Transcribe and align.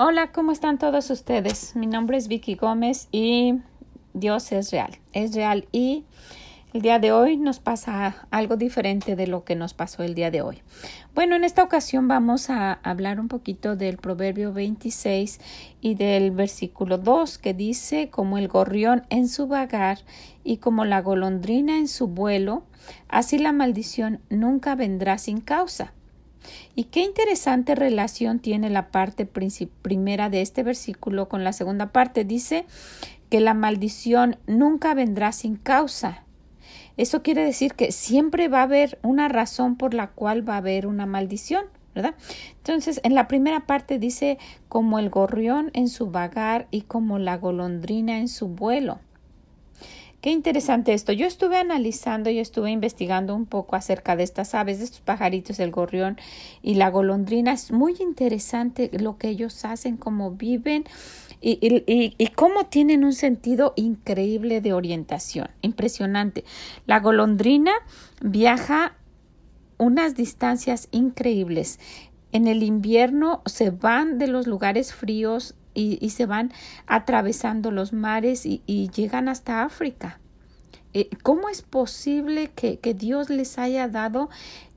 Hola, 0.00 0.30
¿cómo 0.30 0.52
están 0.52 0.78
todos 0.78 1.10
ustedes? 1.10 1.74
Mi 1.74 1.88
nombre 1.88 2.18
es 2.18 2.28
Vicky 2.28 2.54
Gómez 2.54 3.08
y 3.10 3.54
Dios 4.14 4.52
es 4.52 4.70
real, 4.70 4.96
es 5.12 5.34
real 5.34 5.66
y 5.72 6.04
el 6.72 6.82
día 6.82 7.00
de 7.00 7.10
hoy 7.10 7.36
nos 7.36 7.58
pasa 7.58 8.28
algo 8.30 8.56
diferente 8.56 9.16
de 9.16 9.26
lo 9.26 9.42
que 9.42 9.56
nos 9.56 9.74
pasó 9.74 10.04
el 10.04 10.14
día 10.14 10.30
de 10.30 10.40
hoy. 10.40 10.62
Bueno, 11.16 11.34
en 11.34 11.42
esta 11.42 11.64
ocasión 11.64 12.06
vamos 12.06 12.48
a 12.48 12.74
hablar 12.74 13.18
un 13.18 13.26
poquito 13.26 13.74
del 13.74 13.96
Proverbio 13.96 14.52
26 14.52 15.40
y 15.80 15.96
del 15.96 16.30
versículo 16.30 16.98
2 16.98 17.36
que 17.38 17.52
dice 17.52 18.08
como 18.08 18.38
el 18.38 18.46
gorrión 18.46 19.02
en 19.10 19.26
su 19.26 19.48
vagar 19.48 19.98
y 20.44 20.58
como 20.58 20.84
la 20.84 21.02
golondrina 21.02 21.76
en 21.76 21.88
su 21.88 22.06
vuelo, 22.06 22.62
así 23.08 23.36
la 23.36 23.50
maldición 23.50 24.20
nunca 24.30 24.76
vendrá 24.76 25.18
sin 25.18 25.40
causa. 25.40 25.92
Y 26.74 26.84
qué 26.84 27.00
interesante 27.00 27.74
relación 27.74 28.38
tiene 28.38 28.70
la 28.70 28.90
parte 28.90 29.26
primera 29.26 30.30
de 30.30 30.42
este 30.42 30.62
versículo 30.62 31.28
con 31.28 31.44
la 31.44 31.52
segunda 31.52 31.92
parte. 31.92 32.24
Dice 32.24 32.66
que 33.30 33.40
la 33.40 33.54
maldición 33.54 34.36
nunca 34.46 34.94
vendrá 34.94 35.32
sin 35.32 35.56
causa. 35.56 36.24
Eso 36.96 37.22
quiere 37.22 37.44
decir 37.44 37.74
que 37.74 37.92
siempre 37.92 38.48
va 38.48 38.60
a 38.60 38.64
haber 38.64 38.98
una 39.02 39.28
razón 39.28 39.76
por 39.76 39.94
la 39.94 40.08
cual 40.08 40.48
va 40.48 40.54
a 40.54 40.58
haber 40.58 40.86
una 40.86 41.06
maldición, 41.06 41.66
¿verdad? 41.94 42.14
Entonces, 42.56 43.00
en 43.04 43.14
la 43.14 43.28
primera 43.28 43.66
parte 43.66 43.98
dice 43.98 44.38
como 44.68 44.98
el 44.98 45.10
gorrión 45.10 45.70
en 45.74 45.88
su 45.88 46.10
vagar 46.10 46.66
y 46.70 46.82
como 46.82 47.18
la 47.18 47.36
golondrina 47.36 48.18
en 48.18 48.28
su 48.28 48.48
vuelo. 48.48 48.98
Qué 50.20 50.30
interesante 50.30 50.94
esto. 50.94 51.12
Yo 51.12 51.26
estuve 51.26 51.58
analizando 51.58 52.28
y 52.28 52.40
estuve 52.40 52.72
investigando 52.72 53.36
un 53.36 53.46
poco 53.46 53.76
acerca 53.76 54.16
de 54.16 54.24
estas 54.24 54.52
aves, 54.52 54.78
de 54.78 54.84
estos 54.84 55.00
pajaritos, 55.00 55.60
el 55.60 55.70
gorrión 55.70 56.18
y 56.60 56.74
la 56.74 56.90
golondrina. 56.90 57.52
Es 57.52 57.70
muy 57.70 57.96
interesante 58.00 58.90
lo 58.98 59.16
que 59.16 59.28
ellos 59.28 59.64
hacen, 59.64 59.96
cómo 59.96 60.32
viven 60.32 60.84
y, 61.40 61.58
y, 61.86 62.26
cómo 62.34 62.66
tienen 62.66 63.04
un 63.04 63.12
sentido 63.12 63.74
increíble 63.76 64.60
de 64.60 64.72
orientación. 64.72 65.50
Impresionante. 65.62 66.44
La 66.86 66.98
golondrina 66.98 67.70
viaja 68.20 68.96
unas 69.78 70.16
distancias 70.16 70.88
increíbles. 70.90 71.78
En 72.32 72.48
el 72.48 72.64
invierno 72.64 73.42
se 73.46 73.70
van 73.70 74.18
de 74.18 74.26
los 74.26 74.48
lugares 74.48 74.92
fríos 74.92 75.54
y, 75.78 76.10
se 76.10 76.26
van 76.26 76.52
atravesando 76.86 77.70
los 77.70 77.92
mares 77.92 78.44
y, 78.44 78.90
llegan 78.94 79.28
hasta 79.28 79.62
África. 79.62 80.20
Eh, 80.94 81.08
¿Cómo 81.22 81.48
es 81.48 81.62
posible 81.62 82.50
que, 82.54 82.78
que 82.78 82.94
Dios 82.94 83.30
les 83.30 83.58
haya 83.58 83.88
dado 83.88 84.28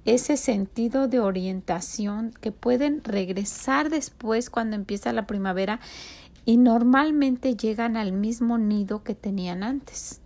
ese 0.06 0.36
sentido 0.38 1.08
de 1.08 1.20
orientación 1.20 2.32
que 2.42 2.52
pueden 2.52 3.04
regresar 3.04 3.90
después 3.90 4.50
cuando 4.50 4.76
empieza 4.76 5.14
la 5.14 5.26
primavera 5.26 5.80
y 6.44 6.58
normalmente 6.58 7.56
llegan 7.56 7.98
al 7.98 8.12
mismo 8.12 8.58
nido 8.58 9.04
que 9.04 9.16
tenían 9.16 9.64
antes? 9.64 10.22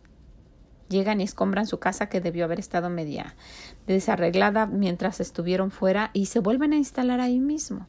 Llegan 0.90 1.22
y 1.22 1.24
escombran 1.24 1.68
su 1.68 1.80
casa 1.80 2.10
que 2.10 2.22
debió 2.22 2.46
haber 2.46 2.60
estado 2.60 2.90
media 2.90 3.36
desarreglada 3.88 4.66
mientras 4.66 5.20
estuvieron 5.20 5.72
fuera 5.72 6.12
y 6.14 6.28
se 6.28 6.40
vuelven 6.40 6.74
a 6.74 6.78
instalar 6.78 7.22
ahí 7.22 7.40
mismo. 7.40 7.88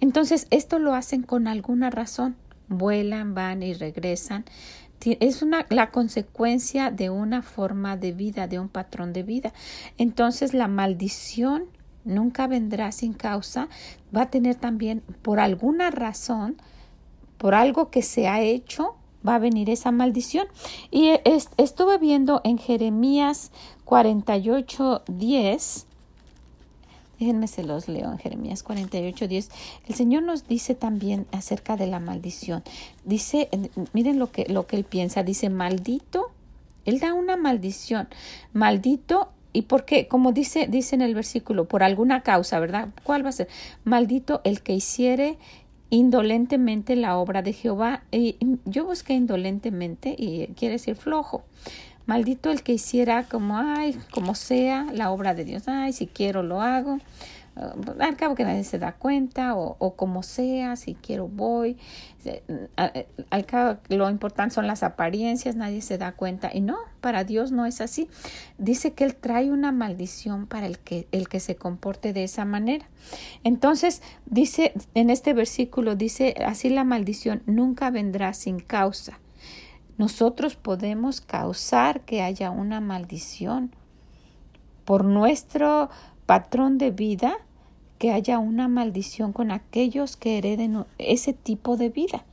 Entonces, 0.00 0.46
esto 0.50 0.78
lo 0.78 0.94
hacen 0.94 1.22
con 1.22 1.46
alguna 1.48 1.90
razón. 1.90 2.36
Vuelan, 2.68 3.34
van 3.34 3.62
y 3.62 3.74
regresan. 3.74 4.44
Es 5.00 5.42
una, 5.42 5.66
la 5.68 5.90
consecuencia 5.90 6.90
de 6.90 7.10
una 7.10 7.42
forma 7.42 7.96
de 7.96 8.12
vida, 8.12 8.46
de 8.46 8.58
un 8.58 8.68
patrón 8.68 9.12
de 9.12 9.22
vida. 9.22 9.52
Entonces, 9.98 10.54
la 10.54 10.68
maldición 10.68 11.64
nunca 12.04 12.46
vendrá 12.46 12.90
sin 12.92 13.12
causa. 13.12 13.68
Va 14.14 14.22
a 14.22 14.30
tener 14.30 14.54
también, 14.54 15.02
por 15.22 15.40
alguna 15.40 15.90
razón, 15.90 16.56
por 17.36 17.54
algo 17.54 17.90
que 17.90 18.02
se 18.02 18.28
ha 18.28 18.40
hecho, 18.40 18.96
va 19.26 19.36
a 19.36 19.38
venir 19.38 19.70
esa 19.70 19.90
maldición. 19.90 20.46
Y 20.90 21.12
estuve 21.56 21.98
viendo 21.98 22.40
en 22.44 22.58
Jeremías 22.58 23.52
48, 23.84 25.02
10 25.08 25.86
Déjenme 27.18 27.48
se 27.48 27.62
los 27.62 27.88
leo 27.88 28.10
en 28.10 28.18
Jeremías 28.18 28.62
48, 28.62 29.28
10. 29.28 29.50
El 29.86 29.94
Señor 29.94 30.22
nos 30.22 30.46
dice 30.46 30.74
también 30.74 31.26
acerca 31.32 31.76
de 31.76 31.86
la 31.86 32.00
maldición. 32.00 32.62
Dice, 33.04 33.48
miren 33.92 34.18
lo 34.18 34.30
que, 34.30 34.46
lo 34.48 34.66
que 34.66 34.76
él 34.76 34.84
piensa. 34.84 35.22
Dice, 35.22 35.50
maldito. 35.50 36.30
Él 36.84 37.00
da 37.00 37.14
una 37.14 37.36
maldición. 37.36 38.08
Maldito 38.52 39.30
¿Y 39.54 39.62
por 39.62 39.84
qué? 39.84 40.08
Como 40.08 40.32
dice, 40.32 40.66
dice 40.66 40.96
en 40.96 41.02
el 41.02 41.14
versículo, 41.14 41.66
por 41.66 41.84
alguna 41.84 42.22
causa, 42.24 42.58
¿verdad? 42.58 42.88
¿Cuál 43.04 43.24
va 43.24 43.28
a 43.28 43.32
ser? 43.32 43.48
Maldito 43.84 44.40
el 44.42 44.62
que 44.62 44.72
hiciere 44.72 45.38
indolentemente 45.90 46.96
la 46.96 47.16
obra 47.16 47.40
de 47.40 47.52
Jehová. 47.52 48.02
Y 48.10 48.36
yo 48.64 48.84
busqué 48.84 49.14
indolentemente 49.14 50.14
y 50.18 50.48
quiere 50.56 50.74
decir 50.74 50.96
flojo. 50.96 51.44
Maldito 52.06 52.50
el 52.50 52.62
que 52.62 52.72
hiciera 52.72 53.24
como, 53.24 53.56
ay, 53.56 53.98
como 54.12 54.34
sea 54.34 54.86
la 54.92 55.10
obra 55.10 55.34
de 55.34 55.44
Dios, 55.44 55.68
ay, 55.68 55.92
si 55.94 56.06
quiero 56.06 56.42
lo 56.42 56.60
hago, 56.60 56.98
uh, 57.56 58.02
al 58.02 58.16
cabo 58.16 58.34
que 58.34 58.44
nadie 58.44 58.64
se 58.64 58.78
da 58.78 58.92
cuenta, 58.92 59.54
o, 59.56 59.76
o 59.78 59.94
como 59.94 60.22
sea, 60.22 60.76
si 60.76 60.94
quiero 60.94 61.28
voy, 61.28 61.78
al 63.30 63.46
cabo 63.46 63.78
lo 63.88 64.10
importante 64.10 64.54
son 64.54 64.66
las 64.66 64.82
apariencias, 64.82 65.56
nadie 65.56 65.80
se 65.80 65.96
da 65.96 66.12
cuenta, 66.12 66.50
y 66.52 66.60
no, 66.60 66.76
para 67.00 67.24
Dios 67.24 67.52
no 67.52 67.64
es 67.64 67.80
así. 67.80 68.08
Dice 68.58 68.92
que 68.92 69.04
Él 69.04 69.14
trae 69.14 69.50
una 69.50 69.72
maldición 69.72 70.46
para 70.46 70.66
el 70.66 70.78
que, 70.78 71.06
el 71.10 71.28
que 71.28 71.40
se 71.40 71.56
comporte 71.56 72.12
de 72.12 72.24
esa 72.24 72.44
manera. 72.44 72.86
Entonces, 73.44 74.02
dice 74.26 74.74
en 74.94 75.08
este 75.08 75.32
versículo, 75.32 75.96
dice, 75.96 76.34
así 76.44 76.68
la 76.68 76.84
maldición 76.84 77.42
nunca 77.46 77.90
vendrá 77.90 78.34
sin 78.34 78.60
causa 78.60 79.20
nosotros 79.96 80.56
podemos 80.56 81.20
causar 81.20 82.00
que 82.02 82.22
haya 82.22 82.50
una 82.50 82.80
maldición 82.80 83.74
por 84.84 85.04
nuestro 85.04 85.88
patrón 86.26 86.78
de 86.78 86.90
vida, 86.90 87.38
que 87.98 88.12
haya 88.12 88.38
una 88.38 88.68
maldición 88.68 89.32
con 89.32 89.50
aquellos 89.50 90.16
que 90.16 90.38
hereden 90.38 90.84
ese 90.98 91.32
tipo 91.32 91.76
de 91.76 91.88
vida. 91.90 92.24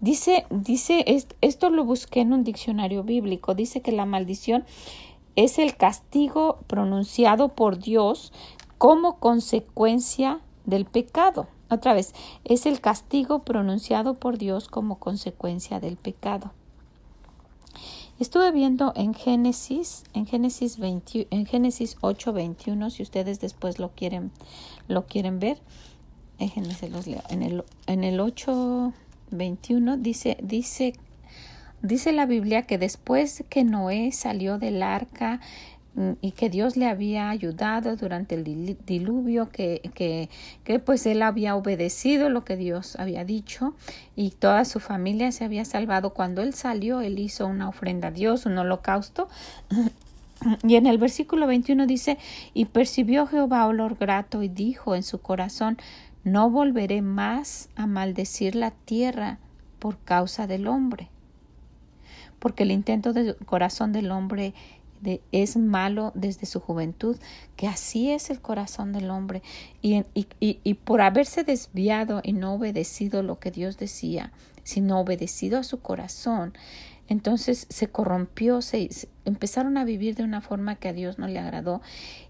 Dice, 0.00 0.46
dice, 0.50 1.04
esto 1.40 1.70
lo 1.70 1.84
busqué 1.84 2.20
en 2.20 2.32
un 2.32 2.44
diccionario 2.44 3.04
bíblico, 3.04 3.54
dice 3.54 3.82
que 3.82 3.92
la 3.92 4.06
maldición 4.06 4.64
es 5.36 5.58
el 5.58 5.76
castigo 5.76 6.58
pronunciado 6.66 7.50
por 7.50 7.78
Dios 7.78 8.32
como 8.78 9.18
consecuencia 9.18 10.40
del 10.64 10.86
pecado. 10.86 11.46
Otra 11.70 11.94
vez, 11.94 12.14
es 12.44 12.66
el 12.66 12.80
castigo 12.80 13.40
pronunciado 13.40 14.14
por 14.14 14.38
Dios 14.38 14.68
como 14.68 14.98
consecuencia 14.98 15.80
del 15.80 15.96
pecado. 15.96 16.52
Estuve 18.20 18.52
viendo 18.52 18.92
en 18.94 19.14
Génesis, 19.14 20.04
en 20.14 20.26
Génesis 20.26 20.78
20, 20.78 21.26
en 21.30 21.46
Génesis 21.46 21.96
8:21, 22.00 22.90
si 22.90 23.02
ustedes 23.02 23.40
después 23.40 23.78
lo 23.78 23.90
quieren 23.90 24.30
lo 24.88 25.06
quieren 25.06 25.40
ver. 25.40 25.58
Déjenme 26.38 26.74
los 26.90 27.06
leo. 27.06 27.22
En 27.30 27.42
el 27.42 27.64
en 27.86 28.04
el 28.04 28.20
8:21 28.20 29.96
dice 29.96 30.36
dice 30.42 30.92
dice 31.82 32.12
la 32.12 32.26
Biblia 32.26 32.62
que 32.62 32.78
después 32.78 33.44
que 33.48 33.64
Noé 33.64 34.12
salió 34.12 34.58
del 34.58 34.82
arca 34.82 35.40
y 36.22 36.32
que 36.32 36.48
Dios 36.48 36.76
le 36.76 36.86
había 36.86 37.28
ayudado 37.28 37.96
durante 37.96 38.34
el 38.34 38.76
diluvio, 38.86 39.50
que, 39.50 39.90
que, 39.94 40.30
que, 40.64 40.78
pues 40.78 41.04
él 41.04 41.20
había 41.20 41.54
obedecido 41.54 42.30
lo 42.30 42.44
que 42.44 42.56
Dios 42.56 42.96
había 42.98 43.24
dicho 43.24 43.74
y 44.16 44.30
toda 44.30 44.64
su 44.64 44.80
familia 44.80 45.32
se 45.32 45.44
había 45.44 45.66
salvado. 45.66 46.14
Cuando 46.14 46.40
él 46.42 46.54
salió, 46.54 47.02
él 47.02 47.18
hizo 47.18 47.46
una 47.46 47.68
ofrenda 47.68 48.08
a 48.08 48.10
Dios, 48.10 48.46
un 48.46 48.58
holocausto. 48.58 49.28
Y 50.64 50.74
en 50.74 50.86
el 50.86 50.98
versículo 50.98 51.46
21 51.46 51.86
dice, 51.86 52.18
y 52.52 52.64
percibió 52.64 53.28
Jehová 53.28 53.64
olor 53.64 53.96
grato 53.96 54.42
y 54.42 54.48
dijo 54.48 54.96
en 54.96 55.04
su 55.04 55.20
corazón, 55.20 55.78
no 56.24 56.50
volveré 56.50 57.00
más 57.00 57.68
a 57.76 57.86
maldecir 57.86 58.56
la 58.56 58.72
tierra 58.72 59.38
por 59.78 59.98
causa 59.98 60.48
del 60.48 60.66
hombre. 60.66 61.10
Porque 62.40 62.64
el 62.64 62.72
intento 62.72 63.12
del 63.12 63.36
corazón 63.36 63.92
del 63.92 64.10
hombre 64.10 64.52
es 65.32 65.56
malo 65.56 66.12
desde 66.14 66.46
su 66.46 66.60
juventud, 66.60 67.16
que 67.56 67.66
así 67.66 68.10
es 68.10 68.30
el 68.30 68.40
corazón 68.40 68.92
del 68.92 69.10
hombre. 69.10 69.42
Y, 69.80 70.04
y, 70.14 70.26
y, 70.40 70.74
por 70.74 71.00
haberse 71.00 71.44
desviado 71.44 72.20
y 72.22 72.32
no 72.32 72.54
obedecido 72.54 73.22
lo 73.22 73.38
que 73.38 73.50
Dios 73.50 73.78
decía, 73.78 74.32
sino 74.64 75.00
obedecido 75.00 75.58
a 75.58 75.64
su 75.64 75.80
corazón, 75.80 76.54
entonces 77.12 77.66
se 77.68 77.88
corrompió, 77.88 78.62
se, 78.62 78.88
empezaron 79.26 79.76
a 79.76 79.84
vivir 79.84 80.14
de 80.14 80.22
una 80.22 80.40
forma 80.40 80.76
que 80.76 80.88
a 80.88 80.94
Dios 80.94 81.18
no 81.18 81.28
le 81.28 81.38
agradó 81.38 81.82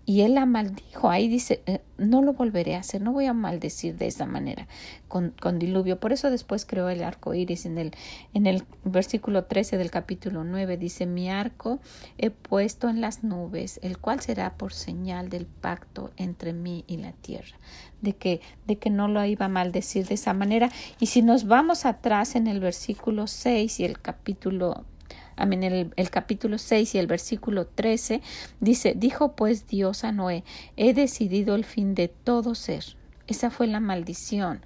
y 0.05 0.23
él 0.23 0.35
la 0.35 0.45
maldijo. 0.45 1.09
Ahí 1.09 1.29
dice, 1.29 1.63
eh, 1.67 1.83
no 1.99 2.21
lo 2.21 2.33
volveré 2.33 2.75
a 2.75 2.81
hacer, 2.81 3.01
no 3.01 3.13
voy 3.13 3.27
a 3.27 3.33
maldecir 3.33 3.97
de 3.97 4.09
esa 4.09 4.27
manera 4.27 4.67
con, 5.07 5.35
diluvio. 5.61 6.01
Por 6.01 6.13
eso 6.13 6.31
después 6.31 6.67
creó 6.67 6.89
el 6.89 7.05
arco 7.05 7.33
iris 7.33 7.65
en 7.65 7.79
el, 7.79 7.93
en 8.35 8.49
el 8.49 8.65
versículo 8.83 9.45
13 9.45 9.79
del 9.79 9.93
capítulo 9.93 10.43
9. 10.43 10.77
Dice, 10.77 11.07
mi 11.07 11.31
arco 11.31 11.79
he 12.19 12.31
puesto 12.31 12.89
en 12.89 13.01
las 13.01 13.23
nubes, 13.23 13.79
el 13.85 13.99
cual 13.99 14.19
será 14.19 14.55
por 14.55 14.73
señal 14.73 15.29
del 15.29 15.47
pacto 15.47 16.11
entre 16.17 16.53
mí 16.53 16.83
y 16.89 16.97
la 16.97 17.13
tierra. 17.13 17.57
De 18.03 18.13
que, 18.15 18.41
de 18.67 18.77
que 18.77 18.91
no 18.91 19.09
lo 19.09 19.25
iba 19.25 19.47
a 19.47 19.49
maldecir 19.49 20.07
de 20.07 20.15
esa 20.15 20.35
manera. 20.35 20.71
Y 21.01 21.07
si 21.07 21.23
nos 21.23 21.47
vamos 21.47 21.87
atrás 21.87 22.35
en 22.35 22.47
el 22.47 22.61
versículo 22.61 23.27
6 23.27 23.81
y 23.81 23.85
el 23.85 24.01
capítulo 24.01 24.85
en 25.39 25.63
el, 25.63 25.93
el, 25.97 26.11
capítulo 26.11 26.59
6 26.59 26.95
y 26.95 26.99
el 26.99 27.07
versículo 27.07 27.67
13 27.67 28.21
dice, 28.61 28.95
dijo 28.97 29.33
pues 29.33 29.67
Dios 29.67 30.05
a 30.05 30.13
Noé, 30.13 30.45
he 30.77 30.93
decidido 30.95 31.55
el 31.55 31.65
fin 31.65 31.95
de 31.95 32.09
todo 32.09 32.55
ser. 32.55 32.85
Esa 33.27 33.51
fue 33.51 33.67
la 33.67 33.81
maldición. 33.81 34.61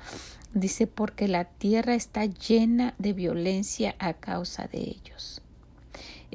Dice, 0.55 0.87
porque 0.87 1.29
la 1.29 1.45
tierra 1.45 1.95
está 1.95 2.25
llena 2.25 2.95
de 2.99 3.13
violencia 3.13 3.95
a 3.99 4.15
causa 4.15 4.67
de 4.69 4.79
ellos. 4.79 5.43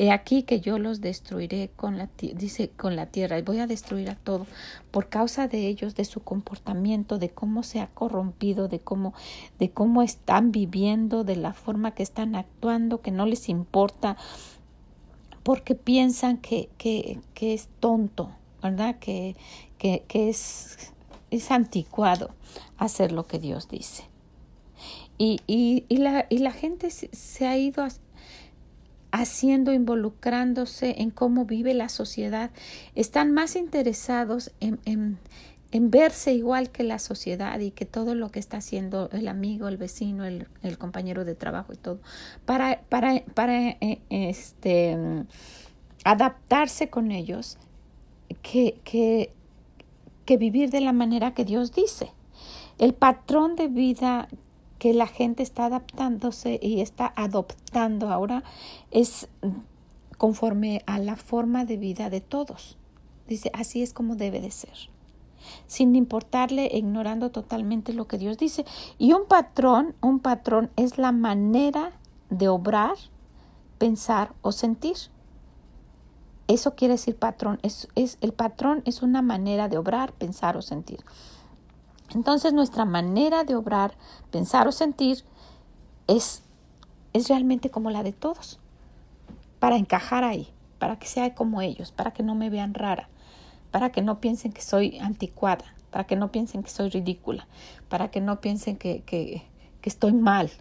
He 0.02 0.10
aquí 0.10 0.42
que 0.42 0.62
yo 0.62 0.80
los 0.80 1.00
destruiré 1.00 1.70
con 1.76 2.00
la, 2.00 2.10
dice, 2.18 2.70
con 2.70 2.96
la 2.96 3.06
tierra 3.06 3.38
y 3.38 3.44
voy 3.44 3.60
a 3.60 3.68
destruir 3.68 4.10
a 4.10 4.16
todo 4.16 4.48
por 4.90 5.10
causa 5.10 5.48
de 5.48 5.68
ellos, 5.68 5.94
de 5.94 6.06
su 6.06 6.22
comportamiento, 6.22 7.20
de 7.20 7.30
cómo 7.30 7.62
se 7.62 7.82
ha 7.82 7.86
corrompido, 7.86 8.68
de 8.68 8.80
cómo, 8.80 9.14
de 9.60 9.70
cómo 9.70 10.02
están 10.02 10.52
viviendo, 10.52 11.24
de 11.24 11.36
la 11.36 11.54
forma 11.54 11.92
que 11.92 12.02
están 12.02 12.34
actuando, 12.34 13.02
que 13.02 13.12
no 13.12 13.28
les 13.28 13.48
importa, 13.48 14.18
porque 15.44 15.76
piensan 15.76 16.38
que, 16.38 16.70
que, 16.80 17.20
que 17.36 17.54
es 17.54 17.70
tonto, 17.80 18.32
¿verdad? 18.64 18.98
Que, 18.98 19.36
que, 19.78 20.04
que 20.08 20.30
es, 20.30 20.94
es 21.30 21.52
anticuado 21.52 22.32
hacer 22.80 23.12
lo 23.12 23.28
que 23.28 23.38
Dios 23.38 23.70
dice. 23.70 24.06
Y, 25.20 25.42
y, 25.46 25.86
y, 25.90 25.98
la, 25.98 26.26
y 26.28 26.40
la 26.40 26.54
gente 26.54 26.90
se 26.90 27.46
ha 27.46 27.56
ido 27.56 27.84
haciendo, 29.12 29.74
involucrándose 29.74 30.96
en 31.00 31.12
cómo 31.12 31.46
vive 31.46 31.74
la 31.74 31.90
sociedad, 31.90 32.52
están 32.96 33.32
más 33.32 33.56
interesados 33.56 34.52
en, 34.60 34.80
en, 34.86 35.20
verse 35.92 36.34
igual 36.34 36.70
que 36.70 36.84
la 36.84 37.00
sociedad 37.00 37.60
y 37.60 37.72
que 37.72 37.86
todo 37.86 38.16
lo 38.16 38.30
que 38.30 38.40
está 38.40 38.58
haciendo 38.58 39.10
el 39.12 39.28
amigo, 39.28 39.68
el 39.68 39.78
vecino, 39.78 40.26
el, 40.26 40.48
el 40.64 40.78
compañero 40.78 41.26
de 41.26 41.36
trabajo 41.36 41.74
y 41.74 41.78
todo, 41.78 42.00
para, 42.46 42.82
para, 42.90 43.24
para 43.34 43.70
eh, 43.70 44.02
este, 44.10 44.98
adaptarse 46.04 46.90
con 46.90 47.12
ellos, 47.12 47.58
que, 48.42 48.80
que, 48.84 49.34
que 50.26 50.38
vivir 50.38 50.70
de 50.70 50.82
la 50.82 50.94
manera 50.94 51.34
que 51.34 51.46
Dios 51.46 51.74
dice. 51.74 52.12
El 52.78 52.94
patrón 52.94 53.56
de 53.56 53.68
vida 53.68 54.28
que 54.82 54.96
la 54.96 55.06
gente 55.06 55.44
está 55.44 55.66
adaptándose 55.66 56.58
y 56.60 56.82
está 56.82 57.14
adoptando 57.16 58.10
ahora 58.10 58.44
es 58.90 59.30
conforme 60.18 60.82
a 60.88 60.98
la 60.98 61.18
forma 61.18 61.66
de 61.66 61.78
vida 61.78 62.10
de 62.10 62.20
todos. 62.20 62.80
Dice, 63.28 63.52
así 63.54 63.84
es 63.84 63.94
como 63.94 64.16
debe 64.16 64.42
de 64.42 64.50
ser. 64.50 64.74
Sin 65.68 65.96
importarle, 65.96 66.68
ignorando 66.74 67.30
totalmente 67.30 67.94
lo 67.94 68.08
que 68.08 68.18
Dios 68.18 68.40
dice. 68.40 68.66
Y 68.98 69.14
un 69.14 69.28
patrón, 69.28 69.94
un 70.02 70.18
patrón 70.18 70.72
es 70.78 70.98
la 70.98 71.12
manera 71.12 71.92
de 72.32 72.48
obrar, 72.48 72.96
pensar 73.78 74.34
o 74.42 74.52
sentir. 74.52 74.98
Eso 76.48 76.74
quiere 76.74 76.96
decir 76.96 77.16
patrón. 77.18 77.60
Es, 77.62 77.88
es, 77.94 78.18
el 78.22 78.34
patrón 78.34 78.82
es 78.86 79.04
una 79.04 79.22
manera 79.22 79.68
de 79.68 79.78
obrar, 79.78 80.12
pensar 80.14 80.58
o 80.58 80.64
sentir. 80.64 81.06
Entonces 82.14 82.54
nuestra 82.54 82.86
manera 82.86 83.44
de 83.44 83.56
obrar, 83.56 83.94
pensar 84.32 84.68
o 84.68 84.72
sentir 84.72 85.24
es, 86.08 86.44
es 87.14 87.30
realmente 87.30 87.70
como 87.70 87.90
la 87.90 88.04
de 88.04 88.12
todos, 88.12 88.60
para 89.60 89.78
encajar 89.78 90.24
ahí, 90.24 90.50
para 90.80 91.00
que 91.00 91.08
sea 91.08 91.34
como 91.36 91.62
ellos, 91.62 91.92
para 91.92 92.12
que 92.12 92.24
no 92.24 92.36
me 92.36 92.50
vean 92.50 92.74
rara, 92.74 93.10
para 93.72 93.92
que 93.92 94.02
no 94.02 94.20
piensen 94.20 94.52
que 94.52 94.62
soy 94.62 94.98
anticuada, 95.00 95.76
para 95.90 96.06
que 96.06 96.16
no 96.16 96.32
piensen 96.32 96.64
que 96.64 96.70
soy 96.70 96.90
ridícula, 96.90 97.48
para 97.88 98.12
que 98.12 98.20
no 98.20 98.42
piensen 98.42 98.76
que, 98.76 99.04
que, 99.04 99.44
que 99.82 99.90
estoy 99.90 100.14
mal, 100.14 100.52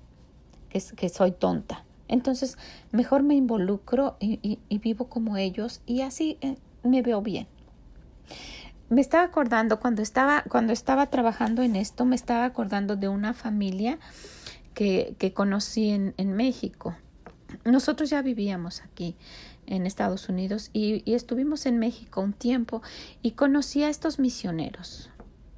que, 0.69 0.81
que, 0.97 1.09
soy 1.09 1.33
tonta. 1.33 1.85
Entonces, 2.07 2.59
mejor 2.93 3.23
me 3.23 3.35
involucro 3.35 4.17
y, 4.21 4.59
y, 4.69 4.79
vivo 4.79 5.07
como 5.09 5.37
ellos 5.37 5.81
y 5.87 6.03
así 6.03 6.39
eh, 6.41 6.57
me 6.83 7.03
veo 7.03 7.23
bien 7.23 7.47
me 8.91 9.01
estaba 9.01 9.25
acordando 9.25 9.81
cuando 9.81 10.03
estaba, 10.03 10.43
cuando 10.49 10.73
estaba 10.73 11.07
trabajando 11.07 11.63
en 11.63 11.77
esto, 11.77 12.05
me 12.05 12.17
estaba 12.17 12.45
acordando 12.45 12.97
de 12.97 13.09
una 13.09 13.33
familia 13.35 13.99
que, 14.75 15.15
que 15.19 15.33
conocí 15.33 15.91
en, 15.91 16.13
en 16.17 16.35
México. 16.35 16.97
Nosotros 17.65 18.11
ya 18.11 18.21
vivíamos 18.21 18.83
aquí 18.83 19.17
en 19.67 19.87
Estados 19.87 20.29
Unidos 20.29 20.71
y, 20.73 21.03
y, 21.05 21.15
estuvimos 21.15 21.67
en 21.67 21.79
México 21.79 22.21
un 22.21 22.33
tiempo 22.33 22.83
y 23.23 23.33
conocí 23.33 23.85
a 23.85 23.89
estos 23.89 24.19
misioneros 24.19 25.11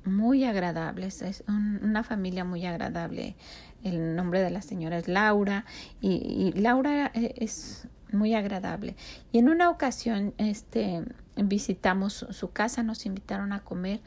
muy 0.05 0.45
agradables, 0.45 1.23
es 1.23 1.45
una 1.49 2.03
familia 2.03 2.45
muy 2.45 2.67
agradable. 2.67 3.37
El 3.83 4.15
nombre 4.15 4.43
de 4.43 4.51
la 4.51 4.63
señora 4.63 4.99
es 4.99 5.09
Laura 5.09 5.65
y, 6.01 6.53
y 6.55 6.61
Laura 6.61 7.11
eh, 7.15 7.35
es 7.39 7.89
muy 8.15 8.35
agradable. 8.35 8.97
Y 9.33 9.39
en 9.39 9.49
una 9.49 9.71
ocasión, 9.71 10.35
este, 10.39 11.03
visitamos 11.37 12.27
su 12.31 12.51
casa, 12.51 12.83
nos 12.83 13.07
invitaron 13.07 13.53
a 13.53 13.61
comer 13.61 14.01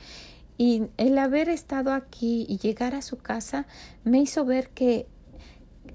y 0.58 0.84
el 0.98 1.18
haber 1.18 1.50
estado 1.50 1.94
aquí 1.94 2.46
y 2.48 2.58
llegar 2.58 2.96
a 2.96 3.02
su 3.02 3.18
casa 3.18 3.66
me 4.04 4.20
hizo 4.20 4.46
ver 4.46 4.70
que 4.70 5.08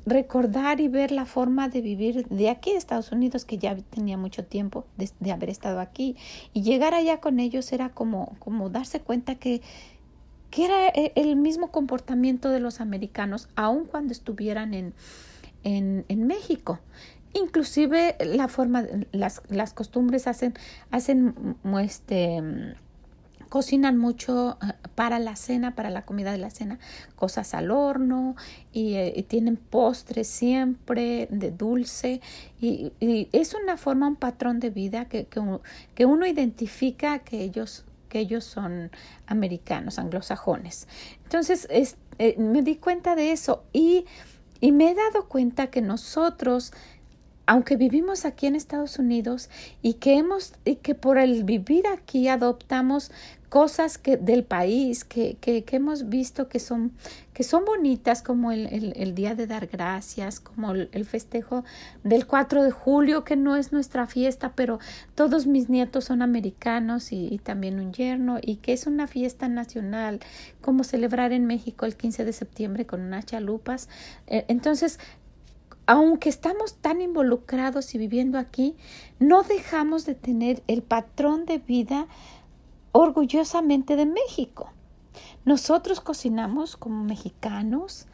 recordar 0.07 0.81
y 0.81 0.89
ver 0.89 1.13
la 1.13 1.25
forma 1.25 1.69
de 1.69 1.81
vivir 1.81 2.27
de 2.29 2.51
aquí 2.51 2.73
de 2.73 2.79
Estados 2.79 3.13
Unidos, 3.13 3.45
que 3.45 3.59
ya 3.59 3.77
tenía 3.77 4.17
mucho 4.17 4.45
tiempo 4.45 4.87
de, 4.97 5.33
haber 5.33 5.51
estado 5.51 5.81
aquí, 5.81 6.17
y 6.53 6.63
llegar 6.63 6.95
allá 6.95 7.21
con 7.21 7.41
ellos 7.41 7.73
era 7.73 7.91
como, 7.91 8.37
como 8.39 8.71
darse 8.71 9.01
cuenta 9.01 9.35
que, 9.35 9.63
que 10.51 10.65
era 10.65 10.89
e, 10.89 11.13
el 11.17 11.37
mismo 11.37 11.71
comportamiento 11.71 12.51
de 12.51 12.61
los 12.61 12.81
americanos, 12.81 13.49
aun 13.57 13.85
cuando 13.85 14.13
estuvieran 14.13 14.75
en, 14.75 14.95
en, 15.65 16.05
en 16.09 16.27
México 16.27 16.81
inclusive 17.35 18.17
la 18.25 18.49
forma, 18.49 18.85
las, 19.13 19.43
las 19.49 19.73
costumbres 19.73 20.27
hacen, 20.27 20.55
hacen, 20.91 21.57
este, 21.81 22.75
cocinan 23.51 23.99
mucho 23.99 24.57
eh, 24.63 24.73
para 24.95 25.19
la 25.19 25.37
cena, 25.37 25.75
para 25.75 25.91
la 25.91 26.07
comida 26.07 26.33
de 26.33 26.39
la 26.39 26.49
cena, 26.49 26.79
cosas 27.17 27.53
al 27.53 27.71
horno 27.71 28.37
y, 28.73 28.95
eh, 28.95 29.25
tienen 29.29 29.57
postres 29.57 30.29
siempre 30.29 31.29
de 31.31 31.51
dulce 31.51 32.23
y, 32.61 32.93
es 33.33 33.55
una 33.55 33.77
forma, 33.77 34.09
un 34.09 34.17
patrón 34.17 34.61
de 34.61 34.71
vida 34.71 35.05
que, 35.07 35.27
que, 35.27 35.41
uno, 35.41 35.61
que 35.95 36.07
uno 36.07 36.27
identifica 36.27 37.19
que 37.19 37.43
ellos 37.43 37.85
que 38.09 38.19
ellos 38.19 38.43
son 38.43 38.91
americanos, 39.29 40.01
anglosajones. 40.01 40.89
Entonces, 41.23 41.69
es, 41.71 41.97
eh, 42.19 42.35
me 42.39 42.63
di 42.63 42.75
cuenta 42.75 43.15
de 43.15 43.31
eso 43.31 43.63
y, 43.73 44.05
y 44.61 44.73
me 44.73 44.91
he 44.91 44.95
dado 44.95 45.29
cuenta 45.29 45.69
que 45.69 45.81
nosotros 45.81 46.73
aunque 47.51 47.75
vivimos 47.75 48.27
aquí 48.27 48.47
en 48.47 48.55
Estados 48.55 49.01
Unidos 49.01 49.51
y 49.83 49.95
que 49.95 50.17
hemos 50.17 50.53
y 50.65 50.77
que 50.77 50.95
por 50.95 51.19
el 51.19 51.43
vivir 51.43 51.85
aquí 51.89 52.29
adoptamos 52.29 53.11
cosas 53.49 54.01
del 54.05 54.45
país 54.45 55.05
que, 55.05 55.37
que, 55.41 55.65
hemos 55.73 56.09
visto 56.09 56.49
que 56.49 56.61
son 56.61 56.93
que 57.35 57.43
son 57.43 57.65
bonitas 57.65 58.23
como 58.23 58.53
el, 58.53 58.93
el, 58.95 59.15
día 59.17 59.35
de 59.35 59.49
dar 59.49 59.67
gracias 59.67 60.39
como 60.39 60.71
el, 60.71 60.89
el, 60.93 61.05
festejo 61.05 61.65
del 62.05 62.27
4 62.29 62.63
de 62.63 62.71
julio 62.71 63.25
que 63.25 63.35
no 63.35 63.57
es 63.57 63.73
nuestra 63.73 64.07
fiesta 64.07 64.53
pero 64.55 64.79
todos 65.17 65.49
mis 65.49 65.69
nietos 65.69 66.05
son 66.05 66.23
americanos 66.23 67.11
y, 67.11 67.27
y 67.27 67.39
también 67.39 67.81
un 67.81 67.93
yerno 67.93 68.39
y 68.41 68.57
que 68.57 68.73
es 68.73 68.87
una 68.87 69.09
fiesta 69.09 69.49
nacional 69.49 70.21
como 70.61 70.85
celebrar 70.85 71.33
en 71.33 71.47
México 71.47 71.87
el 71.87 71.97
15 71.97 72.25
de 72.25 72.33
septiembre 72.33 72.87
con 72.87 73.01
unas 73.01 73.27
chalupas. 73.27 73.89
Eh, 74.27 74.45
entonces 74.49 75.01
aunque 75.91 76.29
estamos 76.29 76.75
tan 76.75 77.01
involucrados 77.01 77.97
y 77.97 77.99
viviendo 77.99 78.39
aquí, 78.39 78.77
no 79.19 79.43
dejamos 79.43 80.07
de 80.07 80.15
tener 80.15 80.63
el 80.69 80.83
patrón 80.85 81.47
de 81.47 81.59
vida 81.59 82.07
orgullosamente 82.93 83.97
de 83.97 84.07
México. 84.07 84.71
Nosotros 85.45 86.01
cocinamos 86.01 86.77
como 86.77 87.03
mexicanos. 87.03 88.07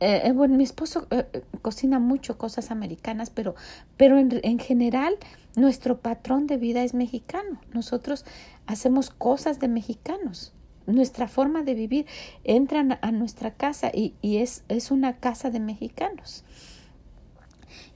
Eh, 0.00 0.22
eh, 0.24 0.32
bueno, 0.32 0.56
mi 0.56 0.64
esposo 0.64 1.06
eh, 1.10 1.26
cocina 1.60 1.98
mucho 1.98 2.38
cosas 2.38 2.70
americanas, 2.70 3.28
pero, 3.28 3.56
pero 3.98 4.16
en, 4.16 4.40
en, 4.42 4.58
general 4.58 5.18
nuestro 5.54 6.00
patrón 6.00 6.46
de 6.46 6.56
vida 6.56 6.82
es 6.82 6.94
mexicano. 6.94 7.60
Nosotros 7.74 8.24
hacemos 8.66 9.10
cosas 9.10 9.60
de 9.60 9.68
mexicanos. 9.68 10.54
Nuestra 10.86 11.28
forma 11.28 11.62
de 11.62 11.74
vivir 11.74 12.06
entra 12.42 12.98
a 13.02 13.12
nuestra 13.12 13.50
casa 13.52 13.90
y, 13.92 14.14
y 14.22 14.38
es, 14.38 14.64
es 14.68 14.90
una 14.90 15.18
casa 15.18 15.50
de 15.50 15.60
mexicanos. 15.60 16.46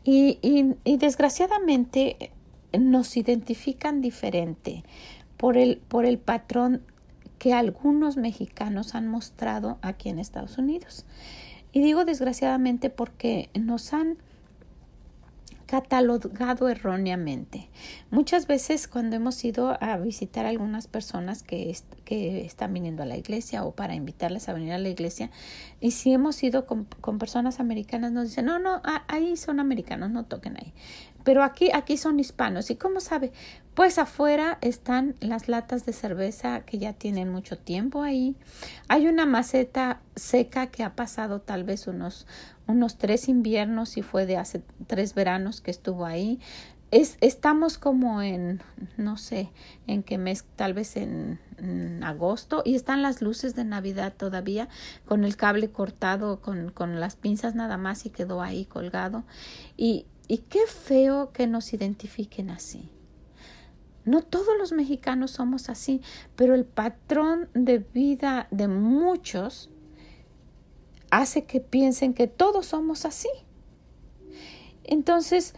Y, 0.09 0.39
y, 0.85 0.97
desgraciadamente 0.99 2.31
nos 2.79 3.17
identifican 3.17 4.01
diferente 4.01 4.85
por 5.37 5.57
el, 5.57 5.79
por 5.89 6.07
el 6.07 6.19
patrón 6.19 6.83
que 7.41 7.53
algunos 7.53 8.17
mexicanos 8.17 8.95
han 8.95 9.09
mostrado 9.09 9.79
aquí 9.83 10.09
en 10.09 10.21
Estados 10.21 10.59
Unidos. 10.59 11.07
Y 11.73 11.81
digo 11.81 12.05
desgraciadamente 12.05 12.89
porque 12.89 13.51
nos 13.55 13.93
han 13.93 14.19
catalogado 15.67 16.69
erróneamente. 16.69 17.69
Muchas 18.11 18.47
veces 18.47 18.87
cuando 18.89 19.17
hemos 19.17 19.45
ido 19.45 19.77
a 19.83 19.97
visitar 19.99 20.47
a 20.47 20.51
algunas 20.51 20.87
personas 20.87 21.43
que, 21.43 21.75
están 22.09 22.73
viniendo 22.73 23.03
a 23.03 23.07
la 23.07 23.17
iglesia 23.17 23.65
o 23.65 23.73
para 23.73 23.95
invitarles 23.95 24.49
a 24.49 24.53
venir 24.53 24.73
a 24.73 24.79
la 24.79 24.89
iglesia, 24.89 25.31
y 25.81 25.91
si 25.91 26.13
hemos 26.13 26.43
ido 26.43 26.67
con, 26.67 26.85
con 27.01 27.19
personas 27.19 27.61
americanas, 27.61 28.13
nos 28.13 28.29
dicen, 28.29 28.47
no, 28.47 28.59
no, 28.59 28.81
ahí 29.09 29.37
son 29.37 29.61
americanos, 29.61 30.11
no 30.11 30.25
toquen 30.25 30.57
ahí. 30.57 30.73
Pero 31.27 31.43
aquí, 31.43 31.71
aquí 31.75 31.97
son 31.97 32.21
hispanos. 32.21 32.71
¿Y 32.71 32.77
cómo 32.77 33.01
sabe? 33.01 33.33
Pues 33.75 33.99
afuera 33.99 34.59
están 34.61 35.17
las 35.19 35.49
latas 35.49 35.85
de 35.85 35.93
cerveza 35.93 36.61
que 36.61 36.79
ya 36.79 36.93
tienen 36.93 37.33
mucho 37.33 37.59
tiempo 37.59 38.03
ahí. 38.03 38.37
Hay 38.87 39.09
una 39.09 39.27
maceta 39.27 40.01
seca 40.15 40.69
que 40.69 40.85
ha 40.85 40.95
pasado 40.95 41.41
tal 41.41 41.65
vez 41.65 41.89
unos, 41.89 42.29
unos 42.69 42.97
tres 42.97 43.29
inviernos 43.29 43.97
y 43.97 44.03
fue 44.03 44.25
de 44.25 44.37
hace 44.37 44.63
tres 44.87 45.17
veranos 45.17 45.61
que 45.61 45.73
estuvo 45.73 46.07
ahí. 46.07 46.39
Es, 46.93 47.19
estamos 47.21 47.77
como 47.77 48.23
en, 48.23 48.63
no 48.97 49.17
sé, 49.17 49.51
en 49.89 50.05
qué 50.05 50.19
mes, 50.19 50.45
tal 50.55 50.75
vez 50.75 50.97
en, 50.97 51.41
agosto, 52.05 52.63
y 52.65 52.77
están 52.77 53.03
las 53.03 53.21
luces 53.21 53.57
de 53.57 53.65
Navidad 53.65 54.13
todavía 54.17 54.69
con 55.07 55.25
el 55.25 55.37
cable 55.37 55.71
cortado, 55.71 56.41
con, 56.41 56.71
con 56.71 57.01
las 57.01 57.17
pinzas 57.17 57.57
nada 57.57 57.79
más 57.79 58.07
y 58.07 58.11
quedó 58.11 58.43
ahí 58.43 58.67
colgado. 58.67 59.25
Y, 59.77 60.07
y 60.29 60.39
qué 60.39 60.61
feo 60.67 61.33
que 61.33 61.47
nos 61.47 61.73
identifiquen 61.73 62.51
así. 62.51 62.89
No 64.05 64.23
todos 64.23 64.57
los 64.59 64.73
mexicanos 64.73 65.33
somos 65.33 65.69
así, 65.69 66.01
pero 66.37 66.55
el 66.55 66.65
patrón 66.65 67.49
de 67.55 67.79
vida 67.79 68.47
de 68.51 68.69
muchos 68.69 69.69
hace 71.11 71.45
que 71.45 71.61
piensen 71.61 72.15
que 72.15 72.29
todos 72.29 72.67
somos 72.67 73.05
así. 73.05 73.29
Entonces, 74.85 75.55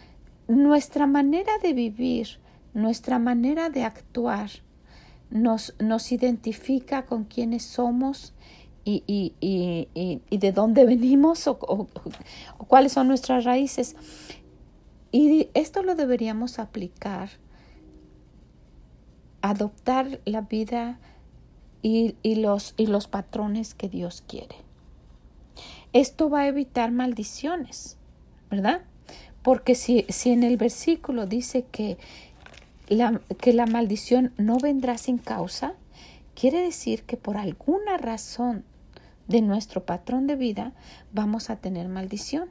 nuestra 0.46 1.06
manera 1.06 1.52
de 1.62 1.74
vivir, 1.74 2.40
nuestra 2.72 3.18
manera 3.18 3.68
de 3.68 3.84
actuar, 3.84 4.50
nos, 5.30 5.74
nos 5.78 6.10
identifica 6.10 7.04
con 7.04 7.24
quiénes 7.24 7.64
somos 7.64 8.32
y, 8.84 9.04
y, 9.06 9.34
y, 9.40 10.22
y 10.30 10.38
de 10.38 10.52
dónde 10.52 10.86
venimos 10.86 11.46
o, 11.46 11.58
o 11.60 12.64
cuáles 12.66 12.92
son 12.92 13.08
nuestras 13.08 13.44
raíces. 13.44 13.94
Y 15.10 15.48
esto 15.54 15.82
lo 15.82 15.94
deberíamos 15.94 16.58
aplicar, 16.58 17.30
adoptar 19.40 20.20
la 20.24 20.42
vida 20.42 20.98
y, 21.82 22.14
los, 22.34 22.74
y 22.76 22.86
los 22.86 23.08
patrones 23.08 23.74
que 23.74 23.88
Dios 23.88 24.22
quiere. 24.26 24.56
Esto 25.92 26.28
va 26.28 26.40
a 26.40 26.48
evitar 26.48 26.90
maldiciones, 26.90 27.96
¿verdad? 28.50 28.82
Porque 29.42 29.74
si, 29.74 30.04
si 30.08 30.30
en 30.30 30.42
el 30.42 30.56
versículo 30.56 31.26
dice 31.26 31.64
que 31.70 31.96
la, 32.88 33.20
que 33.40 33.52
la 33.52 33.66
maldición 33.66 34.32
no 34.36 34.58
vendrá 34.58 34.98
sin 34.98 35.18
causa, 35.18 35.74
quiere 36.34 36.60
decir 36.60 37.04
que 37.04 37.16
por 37.16 37.36
alguna 37.36 37.96
razón 37.96 38.64
de 39.28 39.40
nuestro 39.40 39.84
patrón 39.84 40.26
de 40.26 40.36
vida 40.36 40.72
vamos 41.12 41.48
a 41.48 41.56
tener 41.56 41.88
maldición. 41.88 42.48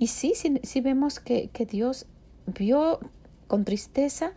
Y 0.00 0.06
sí, 0.06 0.32
sí, 0.34 0.80
vemos 0.80 1.20
que, 1.20 1.50
que 1.52 1.66
Dios 1.66 2.06
vio 2.46 3.00
con 3.48 3.66
tristeza 3.66 4.32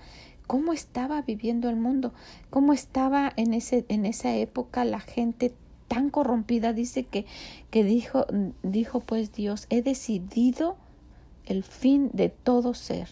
cómo 0.45 0.73
estaba 0.73 1.21
viviendo 1.21 1.69
el 1.69 1.77
mundo, 1.77 2.13
cómo 2.49 2.73
estaba 2.73 3.31
en, 3.37 3.53
ese, 3.53 3.85
en 3.87 4.05
esa 4.05 4.35
época 4.35 4.83
la 4.83 4.99
gente 4.99 5.53
tan 5.87 6.09
corrompida. 6.09 6.73
Dice 6.73 7.05
que, 7.05 7.25
que 7.71 7.85
dijo, 7.85 8.25
dijo 8.61 8.99
pues 8.99 9.31
Dios, 9.31 9.67
he 9.69 9.81
decidido 9.81 10.75
el 11.45 11.63
fin 11.63 12.09
de 12.11 12.27
todo 12.27 12.73
ser. 12.73 13.07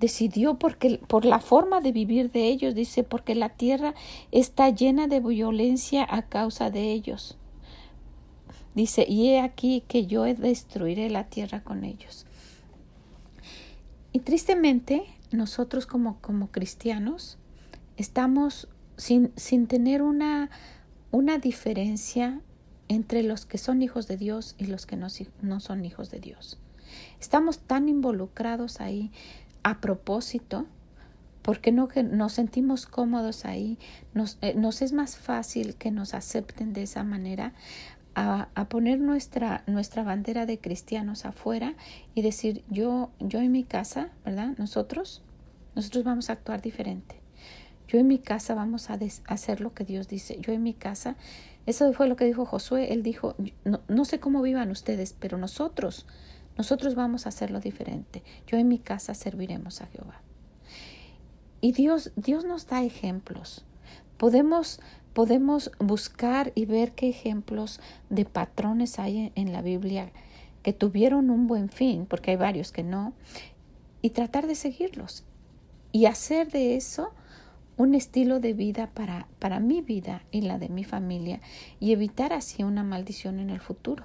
Decidió 0.00 0.58
porque 0.58 0.98
por 1.08 1.26
la 1.26 1.40
forma 1.40 1.82
de 1.82 1.92
vivir 1.92 2.30
de 2.30 2.48
ellos, 2.48 2.74
dice, 2.74 3.02
porque 3.02 3.34
la 3.34 3.50
tierra 3.50 3.94
está 4.30 4.70
llena 4.70 5.08
de 5.08 5.20
violencia 5.20 6.06
a 6.08 6.22
causa 6.22 6.70
de 6.70 6.90
ellos. 6.90 7.36
Dice, 8.74 9.04
y 9.08 9.30
he 9.30 9.40
aquí 9.40 9.82
que 9.88 10.06
yo 10.06 10.22
destruiré 10.22 11.10
la 11.10 11.24
tierra 11.24 11.62
con 11.62 11.84
ellos. 11.84 12.26
Y 14.12 14.20
tristemente, 14.20 15.04
nosotros 15.32 15.86
como, 15.86 16.20
como 16.20 16.50
cristianos 16.50 17.38
estamos 17.96 18.68
sin, 18.96 19.32
sin 19.36 19.66
tener 19.66 20.02
una, 20.02 20.50
una 21.10 21.38
diferencia 21.38 22.40
entre 22.88 23.22
los 23.22 23.46
que 23.46 23.58
son 23.58 23.82
hijos 23.82 24.08
de 24.08 24.16
Dios 24.16 24.54
y 24.58 24.66
los 24.66 24.86
que 24.86 24.96
no, 24.96 25.08
no 25.42 25.60
son 25.60 25.84
hijos 25.84 26.10
de 26.10 26.20
Dios. 26.20 26.58
Estamos 27.20 27.58
tan 27.58 27.88
involucrados 27.88 28.80
ahí 28.80 29.10
a 29.62 29.80
propósito 29.80 30.66
porque 31.42 31.72
no 31.72 31.88
que 31.88 32.02
nos 32.02 32.34
sentimos 32.34 32.86
cómodos 32.86 33.44
ahí, 33.44 33.78
nos, 34.12 34.38
eh, 34.42 34.54
nos 34.54 34.82
es 34.82 34.92
más 34.92 35.16
fácil 35.16 35.76
que 35.76 35.90
nos 35.90 36.12
acepten 36.14 36.72
de 36.72 36.82
esa 36.82 37.04
manera 37.04 37.54
a, 38.18 38.68
poner 38.68 38.98
nuestra, 38.98 39.62
nuestra 39.66 40.02
bandera 40.02 40.46
de 40.46 40.58
cristianos 40.58 41.24
afuera 41.24 41.74
y 42.14 42.22
decir 42.22 42.64
yo, 42.68 43.10
yo 43.20 43.40
en 43.40 43.52
mi 43.52 43.64
casa, 43.64 44.10
¿verdad? 44.24 44.54
Nosotros, 44.58 45.22
nosotros 45.74 46.04
vamos 46.04 46.28
a 46.28 46.34
actuar 46.34 46.60
diferente. 46.60 47.20
Yo 47.86 47.98
en 47.98 48.06
mi 48.06 48.18
casa 48.18 48.54
vamos 48.54 48.90
a 48.90 48.98
hacer 49.26 49.60
lo 49.60 49.72
que 49.72 49.84
Dios 49.84 50.08
dice. 50.08 50.38
Yo 50.40 50.52
en 50.52 50.62
mi 50.62 50.74
casa, 50.74 51.16
eso 51.66 51.92
fue 51.92 52.08
lo 52.08 52.16
que 52.16 52.24
dijo 52.24 52.44
Josué. 52.44 52.92
Él 52.92 53.02
dijo, 53.02 53.34
no, 53.64 53.80
no 53.88 54.04
sé 54.04 54.20
cómo 54.20 54.42
vivan 54.42 54.70
ustedes, 54.70 55.14
pero 55.18 55.38
nosotros, 55.38 56.06
nosotros 56.58 56.94
vamos 56.94 57.24
a 57.24 57.30
hacerlo 57.30 57.60
diferente. 57.60 58.22
Yo 58.46 58.58
en 58.58 58.68
mi 58.68 58.78
casa 58.78 59.14
serviremos 59.14 59.80
a 59.80 59.86
Jehová. 59.86 60.20
Y 61.60 61.72
Dios, 61.72 62.12
Dios 62.16 62.44
nos 62.44 62.66
da 62.66 62.82
ejemplos. 62.82 63.64
Podemos 64.16 64.80
podemos 65.18 65.72
buscar 65.80 66.52
y 66.54 66.64
ver 66.64 66.92
qué 66.92 67.08
ejemplos 67.08 67.80
de 68.08 68.24
patrones 68.24 69.00
hay 69.00 69.32
en 69.34 69.52
la 69.52 69.62
Biblia 69.62 70.12
que 70.62 70.72
tuvieron 70.72 71.30
un 71.30 71.48
buen 71.48 71.70
fin, 71.70 72.06
porque 72.06 72.30
hay 72.30 72.36
varios 72.36 72.70
que 72.70 72.84
no, 72.84 73.12
y 74.00 74.10
tratar 74.10 74.46
de 74.46 74.54
seguirlos 74.54 75.24
y 75.90 76.06
hacer 76.06 76.52
de 76.52 76.76
eso 76.76 77.10
un 77.76 77.96
estilo 77.96 78.38
de 78.38 78.52
vida 78.52 78.90
para, 78.94 79.26
para 79.40 79.58
mi 79.58 79.80
vida 79.80 80.22
y 80.30 80.42
la 80.42 80.56
de 80.56 80.68
mi 80.68 80.84
familia 80.84 81.40
y 81.80 81.90
evitar 81.90 82.32
así 82.32 82.62
una 82.62 82.84
maldición 82.84 83.40
en 83.40 83.50
el 83.50 83.58
futuro. 83.58 84.04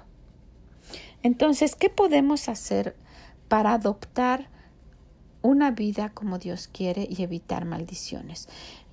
Entonces, 1.22 1.76
¿qué 1.76 1.90
podemos 1.90 2.48
hacer 2.48 2.96
para 3.46 3.74
adoptar 3.74 4.48
una 5.44 5.70
vida 5.70 6.08
como 6.08 6.38
Dios 6.38 6.68
quiere 6.72 7.06
y 7.08 7.22
evitar 7.22 7.66
maldiciones. 7.66 8.48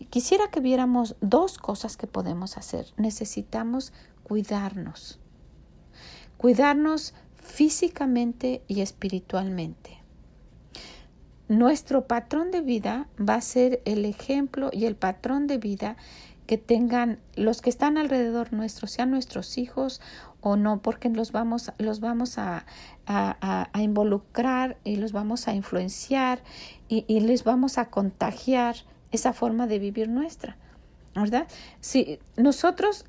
Quisiera 0.09 0.51
que 0.51 0.59
viéramos 0.59 1.15
dos 1.21 1.57
cosas 1.57 1.95
que 1.95 2.07
podemos 2.07 2.57
hacer. 2.57 2.87
Necesitamos 2.97 3.93
cuidarnos. 4.23 5.17
Cuidarnos 6.35 7.13
físicamente 7.37 8.63
y 8.67 8.81
espiritualmente. 8.81 9.99
Nuestro 11.47 12.05
patrón 12.05 12.51
de 12.51 12.59
vida 12.59 13.07
va 13.17 13.35
a 13.35 13.41
ser 13.41 13.81
el 13.85 14.03
ejemplo 14.03 14.71
y 14.73 14.87
el 14.87 14.97
patrón 14.97 15.47
de 15.47 15.57
vida 15.57 15.95
que 16.47 16.57
tengan 16.57 17.19
los 17.35 17.61
que 17.61 17.69
están 17.69 17.97
alrededor 17.97 18.51
nuestro, 18.51 18.87
sean 18.87 19.09
nuestros 19.09 19.57
hijos 19.57 20.01
o 20.41 20.55
no, 20.55 20.81
porque 20.81 21.09
los 21.09 21.31
vamos, 21.31 21.71
los 21.77 21.99
vamos 21.99 22.37
a, 22.37 22.65
a, 23.05 23.69
a, 23.71 23.81
involucrar 23.81 24.77
y 24.83 24.95
los 24.95 25.11
vamos 25.11 25.47
a 25.47 25.53
influenciar 25.53 26.41
y, 26.89 27.05
y, 27.07 27.21
les 27.21 27.43
vamos 27.43 27.77
a 27.77 27.89
contagiar 27.89 28.75
esa 29.11 29.33
forma 29.33 29.67
de 29.67 29.77
vivir 29.79 30.09
nuestra, 30.09 30.57
¿verdad? 31.15 31.47
Si 31.79 32.19
nosotros, 32.37 33.05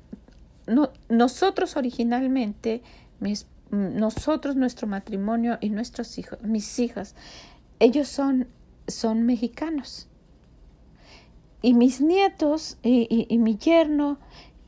no, 0.67 0.91
nosotros 1.09 1.75
originalmente, 1.75 2.83
mis, 3.19 3.47
nosotros, 3.71 4.55
nuestro 4.55 4.87
matrimonio 4.87 5.57
y 5.59 5.69
nuestros 5.69 6.19
hijos, 6.19 6.39
mis 6.43 6.79
hijas, 6.79 7.15
ellos 7.79 8.07
son, 8.07 8.47
son 8.87 9.23
mexicanos. 9.23 10.07
Y 11.63 11.73
mis 11.73 12.01
nietos 12.01 12.77
y, 12.83 13.07
y, 13.09 13.25
y 13.33 13.37
mi 13.39 13.57
yerno 13.57 14.19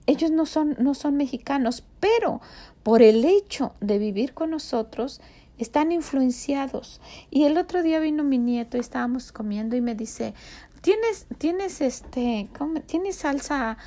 ellos 0.08 0.32
no 0.32 0.46
son, 0.46 0.76
no 0.80 0.94
son 0.94 1.18
mexicanos, 1.18 1.84
pero 2.00 2.42
por 2.84 3.02
el 3.02 3.26
hecho 3.26 3.74
de 3.82 3.98
vivir 3.98 4.34
con 4.34 4.52
nosotros, 4.52 5.22
están 5.58 5.92
influenciados. 5.92 7.02
Y 7.32 7.46
el 7.46 7.58
otro 7.58 7.82
día 7.82 8.00
vino 8.00 8.24
mi 8.24 8.38
nieto 8.38 8.78
y 8.78 8.82
estábamos 8.82 9.32
comiendo 9.32 9.76
y 9.76 9.82
me 9.82 9.96
dice, 9.96 10.34
¿tienes, 10.82 11.28
tienes 11.38 11.82
este, 11.82 12.50
tienes 12.86 13.16
salsa, 13.16 13.78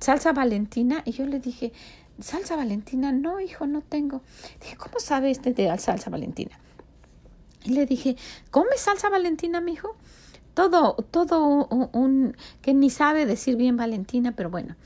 salsa 0.00 0.32
valentina? 0.32 1.02
Y 1.04 1.12
yo 1.12 1.26
le 1.26 1.40
dije, 1.40 1.72
salsa 2.20 2.56
valentina, 2.56 3.12
no, 3.12 3.40
hijo, 3.40 3.66
no 3.66 3.80
tengo. 3.82 4.22
Dije, 4.60 4.76
¿cómo 4.76 5.00
sabe 5.00 5.30
este 5.30 5.52
de 5.52 5.76
salsa 5.78 6.10
valentina? 6.10 6.58
Y 7.64 7.70
le 7.70 7.86
dije, 7.86 8.16
¿come 8.50 8.76
salsa 8.76 9.10
Valentina, 9.10 9.60
mijo? 9.60 9.96
Todo, 10.54 10.94
todo 11.10 11.44
un, 11.46 12.36
que 12.60 12.74
ni 12.74 12.90
sabe 12.90 13.26
decir 13.26 13.56
bien 13.56 13.76
Valentina, 13.76 14.32
pero 14.32 14.50
bueno. 14.50 14.76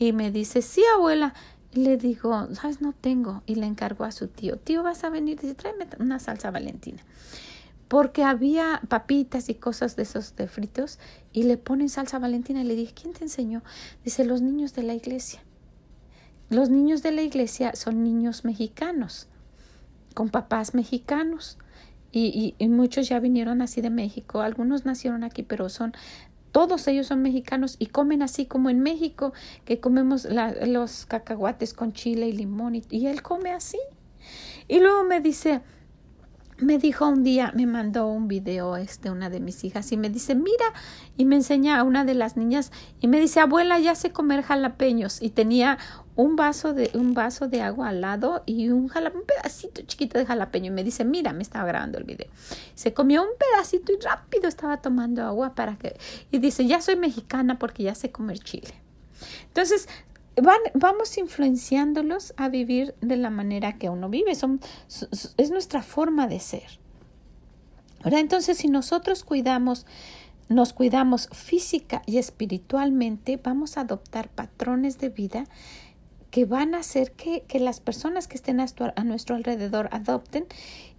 Y 0.00 0.14
me 0.14 0.32
dice, 0.32 0.62
sí, 0.62 0.82
abuela. 0.96 1.34
Y 1.72 1.80
le 1.80 1.98
digo, 1.98 2.48
¿sabes? 2.54 2.80
No 2.80 2.94
tengo. 2.94 3.42
Y 3.44 3.56
le 3.56 3.66
encargó 3.66 4.04
a 4.04 4.12
su 4.12 4.28
tío. 4.28 4.56
Tío, 4.56 4.82
vas 4.82 5.04
a 5.04 5.10
venir. 5.10 5.38
Dice, 5.38 5.54
tráeme 5.54 5.86
una 5.98 6.18
salsa 6.18 6.50
Valentina. 6.50 7.04
Porque 7.86 8.24
había 8.24 8.80
papitas 8.88 9.50
y 9.50 9.54
cosas 9.54 9.96
de 9.96 10.04
esos 10.04 10.34
de 10.36 10.48
fritos 10.48 10.98
y 11.34 11.42
le 11.42 11.58
ponen 11.58 11.90
salsa 11.90 12.18
Valentina. 12.18 12.62
Y 12.62 12.64
le 12.64 12.76
dije, 12.76 12.94
¿quién 12.94 13.12
te 13.12 13.24
enseñó? 13.24 13.62
Dice, 14.02 14.24
los 14.24 14.40
niños 14.40 14.72
de 14.74 14.84
la 14.84 14.94
iglesia. 14.94 15.42
Los 16.48 16.70
niños 16.70 17.02
de 17.02 17.12
la 17.12 17.20
iglesia 17.20 17.76
son 17.76 18.02
niños 18.02 18.46
mexicanos, 18.46 19.28
con 20.14 20.30
papás 20.30 20.74
mexicanos. 20.74 21.58
Y, 22.10 22.56
y, 22.58 22.68
muchos 22.68 23.08
ya 23.08 23.20
vinieron 23.20 23.62
así 23.62 23.82
de 23.82 23.90
México, 23.90 24.40
algunos 24.40 24.84
nacieron 24.84 25.22
aquí, 25.22 25.44
pero 25.44 25.68
son, 25.68 25.92
todos 26.52 26.86
ellos 26.88 27.06
son 27.06 27.22
mexicanos 27.22 27.76
y 27.78 27.86
comen 27.86 28.22
así 28.22 28.46
como 28.46 28.70
en 28.70 28.80
México, 28.80 29.32
que 29.64 29.80
comemos 29.80 30.26
los 30.66 31.06
cacahuates 31.06 31.74
con 31.74 31.92
chile 31.92 32.28
y 32.28 32.32
limón, 32.32 32.74
y, 32.74 32.84
y 32.90 33.06
él 33.06 33.22
come 33.22 33.52
así. 33.52 33.78
Y 34.68 34.80
luego 34.80 35.04
me 35.04 35.20
dice, 35.20 35.62
me 36.60 36.78
dijo 36.78 37.08
un 37.08 37.22
día, 37.22 37.52
me 37.54 37.66
mandó 37.66 38.06
un 38.08 38.28
video 38.28 38.76
este 38.76 39.10
una 39.10 39.30
de 39.30 39.40
mis 39.40 39.64
hijas 39.64 39.90
y 39.92 39.96
me 39.96 40.10
dice, 40.10 40.34
mira, 40.34 40.72
y 41.16 41.24
me 41.24 41.36
enseña 41.36 41.78
a 41.78 41.82
una 41.82 42.04
de 42.04 42.14
las 42.14 42.36
niñas 42.36 42.70
y 43.00 43.08
me 43.08 43.20
dice, 43.20 43.40
abuela, 43.40 43.78
ya 43.78 43.94
sé 43.94 44.12
comer 44.12 44.42
jalapeños 44.42 45.22
y 45.22 45.30
tenía 45.30 45.78
un 46.20 46.36
vaso 46.36 46.74
de, 46.74 46.90
un 46.94 47.14
vaso 47.14 47.48
de 47.48 47.62
agua 47.62 47.88
al 47.88 48.00
lado 48.02 48.42
y 48.44 48.68
un, 48.68 48.84
un 48.84 49.24
pedacito 49.26 49.82
chiquito 49.82 50.18
de 50.18 50.26
jalapeño. 50.26 50.66
Y 50.66 50.70
me 50.70 50.84
dice, 50.84 51.04
mira, 51.04 51.32
me 51.32 51.42
estaba 51.42 51.66
grabando 51.66 51.98
el 51.98 52.04
video. 52.04 52.28
Se 52.74 52.92
comió 52.92 53.22
un 53.22 53.30
pedacito 53.38 53.92
y 53.92 53.96
rápido 54.00 54.48
estaba 54.48 54.78
tomando 54.82 55.24
agua 55.24 55.54
para 55.54 55.76
que... 55.76 55.96
Y 56.30 56.38
dice, 56.38 56.66
ya 56.66 56.80
soy 56.80 56.96
mexicana 56.96 57.58
porque 57.58 57.84
ya 57.84 57.94
sé 57.94 58.10
comer 58.10 58.38
chile. 58.38 58.74
Entonces, 59.48 59.88
Van, 60.40 60.60
vamos 60.74 61.18
influenciándolos 61.18 62.32
a 62.36 62.48
vivir 62.48 62.94
de 63.00 63.16
la 63.16 63.30
manera 63.30 63.76
que 63.76 63.90
uno 63.90 64.08
vive. 64.08 64.34
Son, 64.34 64.60
es 65.36 65.50
nuestra 65.50 65.82
forma 65.82 66.28
de 66.28 66.38
ser. 66.38 66.78
Entonces, 68.04 68.56
si 68.58 68.68
nosotros 68.68 69.24
cuidamos 69.24 69.86
nos 70.48 70.72
cuidamos 70.72 71.28
física 71.32 72.02
y 72.06 72.18
espiritualmente, 72.18 73.40
vamos 73.42 73.76
a 73.76 73.82
adoptar 73.82 74.28
patrones 74.28 74.98
de 74.98 75.08
vida 75.08 75.44
que 76.30 76.44
van 76.44 76.74
a 76.74 76.78
hacer 76.78 77.12
que, 77.12 77.42
que 77.42 77.58
las 77.58 77.80
personas 77.80 78.28
que 78.28 78.36
estén 78.36 78.60
a, 78.60 78.66
a 78.96 79.04
nuestro 79.04 79.36
alrededor 79.36 79.88
adopten 79.92 80.46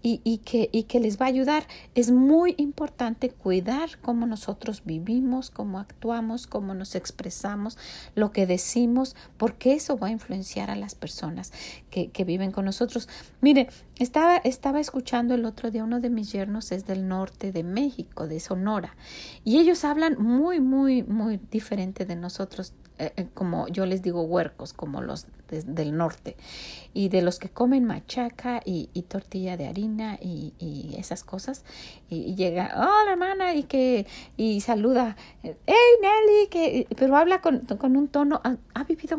y, 0.03 0.21
y, 0.23 0.39
que, 0.39 0.69
y 0.71 0.83
que 0.83 0.99
les 0.99 1.19
va 1.19 1.25
a 1.25 1.29
ayudar. 1.29 1.67
Es 1.95 2.11
muy 2.11 2.55
importante 2.57 3.29
cuidar 3.29 3.99
cómo 4.01 4.25
nosotros 4.25 4.83
vivimos, 4.85 5.49
cómo 5.49 5.79
actuamos, 5.79 6.47
cómo 6.47 6.73
nos 6.73 6.95
expresamos, 6.95 7.77
lo 8.15 8.31
que 8.31 8.45
decimos, 8.45 9.15
porque 9.37 9.73
eso 9.73 9.97
va 9.97 10.07
a 10.07 10.11
influenciar 10.11 10.69
a 10.69 10.75
las 10.75 10.95
personas 10.95 11.51
que, 11.89 12.09
que 12.09 12.23
viven 12.23 12.51
con 12.51 12.65
nosotros. 12.65 13.07
Mire, 13.41 13.67
estaba, 13.97 14.37
estaba 14.37 14.79
escuchando 14.79 15.33
el 15.33 15.45
otro 15.45 15.71
día, 15.71 15.83
uno 15.83 15.99
de 15.99 16.09
mis 16.09 16.31
yernos 16.31 16.71
es 16.71 16.85
del 16.85 17.07
norte 17.07 17.51
de 17.51 17.63
México, 17.63 18.27
de 18.27 18.39
Sonora, 18.39 18.95
y 19.43 19.59
ellos 19.59 19.83
hablan 19.83 20.21
muy, 20.21 20.59
muy, 20.59 21.03
muy 21.03 21.39
diferente 21.51 22.05
de 22.05 22.15
nosotros 22.15 22.73
eh, 23.01 23.13
eh, 23.17 23.27
como 23.33 23.67
yo 23.67 23.87
les 23.87 24.03
digo 24.03 24.21
huercos, 24.21 24.73
como 24.73 25.01
los 25.01 25.25
del 25.51 25.95
norte, 25.95 26.35
y 26.93 27.09
de 27.09 27.21
los 27.21 27.39
que 27.39 27.49
comen 27.49 27.85
machaca 27.85 28.61
y, 28.65 28.87
tortilla 29.07 29.57
de 29.57 29.67
harina 29.67 30.17
y, 30.21 30.95
esas 30.97 31.23
cosas, 31.23 31.63
y, 32.09 32.35
llega, 32.35 32.73
hola 32.75 33.11
hermana, 33.11 33.53
y 33.53 33.63
que, 33.63 34.07
y 34.37 34.61
saluda, 34.61 35.15
hey 35.43 35.53
Nelly, 36.01 36.47
que, 36.49 36.87
pero 36.95 37.17
habla 37.17 37.41
con, 37.41 37.59
con 37.59 37.97
un 37.97 38.07
tono, 38.07 38.41
ha, 38.43 38.83
vivido 38.83 39.17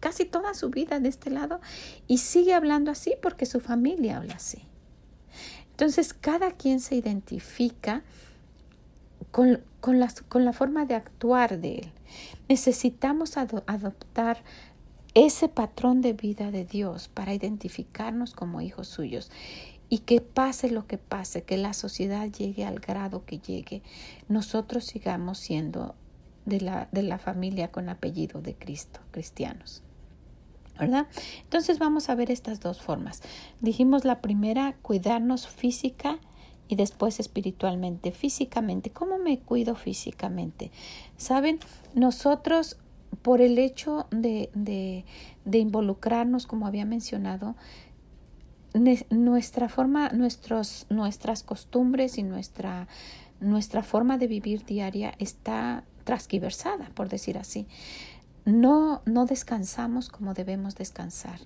casi 0.00 0.24
toda 0.24 0.54
su 0.54 0.70
vida 0.70 0.98
de 0.98 1.08
este 1.08 1.30
lado 1.30 1.60
y 2.08 2.18
sigue 2.18 2.54
hablando 2.54 2.90
así 2.90 3.14
porque 3.22 3.46
su 3.46 3.60
familia 3.60 4.16
habla 4.16 4.34
así. 4.34 4.62
Entonces, 5.70 6.12
cada 6.12 6.50
quien 6.52 6.80
se 6.80 6.96
identifica 6.96 8.02
con, 9.30 9.62
con, 9.80 9.98
con 10.28 10.44
la 10.44 10.52
forma 10.52 10.84
de 10.84 10.94
actuar 10.94 11.58
de 11.58 11.76
él. 11.76 11.92
Necesitamos 12.48 13.36
adoptar 13.36 14.42
ese 15.14 15.48
patrón 15.48 16.00
de 16.00 16.12
vida 16.12 16.50
de 16.50 16.64
Dios 16.64 17.08
para 17.08 17.34
identificarnos 17.34 18.34
como 18.34 18.60
hijos 18.60 18.88
suyos 18.88 19.30
y 19.88 19.98
que 19.98 20.20
pase 20.20 20.70
lo 20.70 20.86
que 20.86 20.98
pase, 20.98 21.42
que 21.42 21.56
la 21.56 21.72
sociedad 21.72 22.28
llegue 22.28 22.64
al 22.64 22.78
grado 22.78 23.24
que 23.24 23.38
llegue, 23.38 23.82
nosotros 24.28 24.84
sigamos 24.84 25.38
siendo 25.38 25.94
de 26.46 26.60
la, 26.60 26.88
de 26.92 27.02
la 27.02 27.18
familia 27.18 27.70
con 27.70 27.88
apellido 27.88 28.40
de 28.40 28.54
Cristo, 28.54 29.00
cristianos. 29.10 29.82
¿verdad? 30.78 31.08
Entonces 31.42 31.78
vamos 31.78 32.08
a 32.08 32.14
ver 32.14 32.30
estas 32.30 32.58
dos 32.60 32.80
formas. 32.80 33.20
Dijimos 33.60 34.06
la 34.06 34.22
primera, 34.22 34.76
cuidarnos 34.80 35.46
física 35.46 36.18
y 36.68 36.76
después 36.76 37.20
espiritualmente, 37.20 38.12
físicamente. 38.12 38.90
¿Cómo 38.90 39.18
me 39.18 39.40
cuido 39.40 39.74
físicamente? 39.74 40.70
Saben, 41.18 41.58
nosotros 41.94 42.78
por 43.22 43.40
el 43.40 43.58
hecho 43.58 44.06
de, 44.10 44.50
de, 44.54 45.04
de 45.44 45.58
involucrarnos, 45.58 46.46
como 46.46 46.66
había 46.66 46.84
mencionado, 46.84 47.56
nuestra 49.10 49.68
forma, 49.68 50.10
nuestros, 50.10 50.86
nuestras 50.90 51.42
costumbres 51.42 52.18
y 52.18 52.22
nuestra, 52.22 52.86
nuestra 53.40 53.82
forma 53.82 54.16
de 54.16 54.26
vivir 54.26 54.64
diaria 54.64 55.14
está 55.18 55.84
transquiversada, 56.04 56.90
por 56.94 57.08
decir 57.08 57.36
así. 57.38 57.66
No, 58.44 59.02
no 59.06 59.26
descansamos 59.26 60.08
como 60.08 60.34
debemos 60.34 60.74
descansar. 60.76 61.40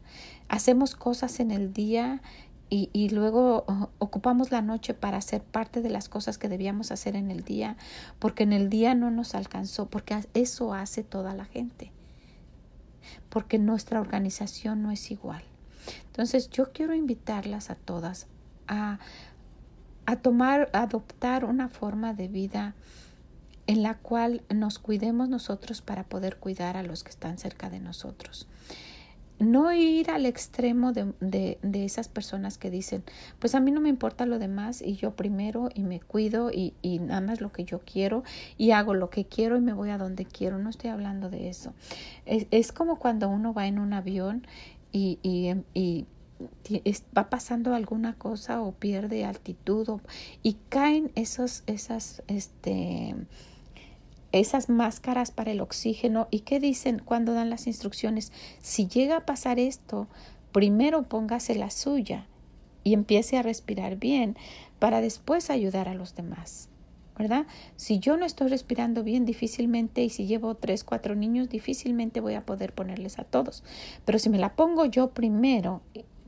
Hacemos 0.48 0.94
cosas 0.94 1.40
en 1.40 1.50
el 1.50 1.72
día 1.72 2.22
y, 2.70 3.08
luego 3.10 3.64
ocupamos 3.98 4.50
la 4.50 4.60
noche 4.60 4.94
para 4.94 5.18
hacer 5.18 5.44
parte 5.44 5.80
de 5.80 5.90
las 5.90 6.08
cosas 6.08 6.38
que 6.38 6.48
debíamos 6.48 6.90
hacer 6.90 7.14
en 7.14 7.30
el 7.30 7.44
día, 7.44 7.76
porque 8.18 8.42
en 8.42 8.52
el 8.52 8.68
día 8.68 8.94
no 8.94 9.10
nos 9.10 9.34
alcanzó, 9.34 9.86
porque 9.88 10.26
eso 10.34 10.74
hace 10.74 11.04
toda 11.04 11.34
la 11.34 11.44
gente, 11.44 11.92
porque 13.28 13.58
nuestra 13.58 14.00
organización 14.00 14.82
no 14.82 14.90
es 14.90 15.10
igual. 15.12 15.44
Entonces 16.06 16.50
yo 16.50 16.72
quiero 16.72 16.94
invitarlas 16.94 17.70
a 17.70 17.76
todas 17.76 18.26
a, 18.66 18.98
a 20.06 20.16
tomar, 20.16 20.70
a 20.72 20.82
adoptar 20.82 21.44
una 21.44 21.68
forma 21.68 22.12
de 22.12 22.28
vida 22.28 22.74
en 23.66 23.82
la 23.82 23.98
cual 23.98 24.42
nos 24.52 24.78
cuidemos 24.78 25.28
nosotros 25.28 25.80
para 25.80 26.04
poder 26.04 26.38
cuidar 26.38 26.76
a 26.76 26.82
los 26.82 27.04
que 27.04 27.10
están 27.10 27.38
cerca 27.38 27.70
de 27.70 27.80
nosotros 27.80 28.48
no 29.38 29.72
ir 29.72 30.10
al 30.10 30.26
extremo 30.26 30.92
de, 30.92 31.12
de, 31.20 31.58
de, 31.62 31.84
esas 31.84 32.08
personas 32.08 32.56
que 32.58 32.70
dicen, 32.70 33.02
pues 33.38 33.54
a 33.54 33.60
mí 33.60 33.70
no 33.70 33.80
me 33.80 33.88
importa 33.88 34.26
lo 34.26 34.38
demás 34.38 34.80
y 34.80 34.94
yo 34.96 35.16
primero 35.16 35.68
y 35.74 35.82
me 35.82 36.00
cuido 36.00 36.50
y, 36.50 36.74
y 36.82 36.98
nada 37.00 37.20
más 37.20 37.40
lo 37.40 37.52
que 37.52 37.64
yo 37.64 37.80
quiero 37.80 38.22
y 38.56 38.70
hago 38.70 38.94
lo 38.94 39.10
que 39.10 39.24
quiero 39.24 39.56
y 39.56 39.60
me 39.60 39.72
voy 39.72 39.90
a 39.90 39.98
donde 39.98 40.24
quiero. 40.24 40.58
No 40.58 40.70
estoy 40.70 40.90
hablando 40.90 41.30
de 41.30 41.48
eso. 41.48 41.74
Es, 42.26 42.46
es 42.50 42.72
como 42.72 42.98
cuando 42.98 43.28
uno 43.28 43.52
va 43.52 43.66
en 43.66 43.78
un 43.78 43.92
avión 43.92 44.46
y, 44.92 45.18
y, 45.22 45.54
y 45.74 46.06
va 47.16 47.30
pasando 47.30 47.74
alguna 47.74 48.14
cosa 48.14 48.62
o 48.62 48.72
pierde 48.72 49.24
altitud 49.24 49.88
o, 49.88 50.00
y 50.42 50.54
caen 50.68 51.10
esos, 51.14 51.62
esas, 51.66 52.22
este, 52.26 53.14
esas 54.38 54.68
máscaras 54.68 55.30
para 55.30 55.52
el 55.52 55.60
oxígeno 55.60 56.28
y 56.30 56.40
qué 56.40 56.60
dicen 56.60 57.00
cuando 57.04 57.34
dan 57.34 57.50
las 57.50 57.66
instrucciones. 57.66 58.32
Si 58.60 58.86
llega 58.86 59.18
a 59.18 59.26
pasar 59.26 59.58
esto, 59.58 60.08
primero 60.52 61.02
póngase 61.02 61.54
la 61.54 61.70
suya 61.70 62.26
y 62.82 62.94
empiece 62.94 63.36
a 63.36 63.42
respirar 63.42 63.96
bien 63.96 64.36
para 64.78 65.00
después 65.00 65.50
ayudar 65.50 65.88
a 65.88 65.94
los 65.94 66.14
demás. 66.14 66.68
¿Verdad? 67.16 67.46
Si 67.76 68.00
yo 68.00 68.16
no 68.16 68.26
estoy 68.26 68.48
respirando 68.48 69.04
bien, 69.04 69.24
difícilmente, 69.24 70.02
y 70.02 70.10
si 70.10 70.26
llevo 70.26 70.56
tres, 70.56 70.82
cuatro 70.82 71.14
niños, 71.14 71.48
difícilmente 71.48 72.20
voy 72.20 72.34
a 72.34 72.44
poder 72.44 72.72
ponerles 72.72 73.20
a 73.20 73.24
todos. 73.24 73.62
Pero 74.04 74.18
si 74.18 74.30
me 74.30 74.38
la 74.38 74.56
pongo 74.56 74.84
yo 74.86 75.10
primero 75.10 75.80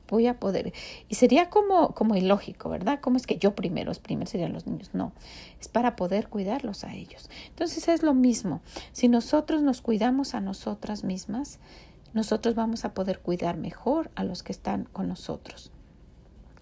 voy 0.07 0.27
a 0.27 0.39
poder. 0.39 0.73
Y 1.07 1.15
sería 1.15 1.49
como, 1.49 1.93
como 1.93 2.15
ilógico, 2.15 2.69
¿verdad? 2.69 2.99
¿Cómo 3.01 3.17
es 3.17 3.27
que 3.27 3.37
yo 3.37 3.55
primero, 3.55 3.91
es 3.91 3.99
primero 3.99 4.29
serían 4.29 4.53
los 4.53 4.67
niños? 4.67 4.91
No, 4.93 5.13
es 5.59 5.67
para 5.67 5.95
poder 5.95 6.27
cuidarlos 6.27 6.83
a 6.83 6.93
ellos. 6.93 7.29
Entonces 7.49 7.87
es 7.87 8.03
lo 8.03 8.13
mismo. 8.13 8.61
Si 8.91 9.07
nosotros 9.07 9.61
nos 9.61 9.81
cuidamos 9.81 10.33
a 10.33 10.41
nosotras 10.41 11.03
mismas, 11.03 11.59
nosotros 12.13 12.55
vamos 12.55 12.85
a 12.85 12.93
poder 12.93 13.19
cuidar 13.19 13.57
mejor 13.57 14.09
a 14.15 14.23
los 14.23 14.43
que 14.43 14.51
están 14.51 14.85
con 14.85 15.07
nosotros. 15.07 15.71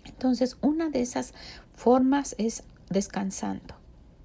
Entonces, 0.03 0.57
una 0.61 0.89
de 0.89 1.01
esas 1.01 1.33
formas 1.73 2.35
es 2.37 2.63
descansando 2.89 3.75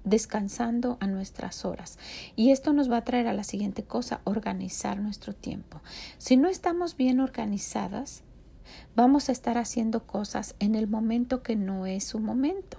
descansando 0.03 0.97
a 0.99 1.07
nuestras 1.07 1.65
horas. 1.65 1.97
Y 2.35 2.51
esto 2.51 2.73
nos 2.73 2.89
va 2.91 2.97
a 2.97 3.03
traer 3.03 3.27
a 3.27 3.33
la 3.33 3.43
siguiente 3.43 3.83
cosa, 3.83 4.21
organizar 4.23 4.99
nuestro 4.99 5.33
tiempo. 5.33 5.81
Si 6.17 6.37
no 6.37 6.47
estamos 6.47 6.97
bien 6.97 7.19
organizadas, 7.19 8.23
vamos 8.95 9.29
a 9.29 9.31
estar 9.31 9.57
haciendo 9.57 10.05
cosas 10.05 10.55
en 10.59 10.75
el 10.75 10.87
momento 10.87 11.43
que 11.43 11.55
no 11.55 11.85
es 11.85 12.03
su 12.03 12.19
momento. 12.19 12.77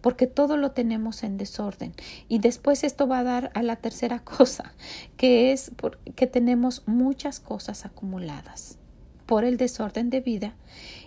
porque 0.00 0.26
todo 0.26 0.56
lo 0.56 0.70
tenemos 0.70 1.22
en 1.22 1.36
desorden. 1.36 1.92
Y 2.28 2.38
después 2.38 2.82
esto 2.82 3.06
va 3.06 3.18
a 3.18 3.24
dar 3.24 3.50
a 3.54 3.62
la 3.62 3.76
tercera 3.76 4.18
cosa, 4.24 4.72
que 5.18 5.52
es 5.52 5.72
que 6.16 6.26
tenemos 6.26 6.82
muchas 6.86 7.38
cosas 7.38 7.84
acumuladas 7.84 8.78
por 9.26 9.44
el 9.44 9.58
desorden 9.58 10.10
de 10.10 10.20
vida 10.20 10.54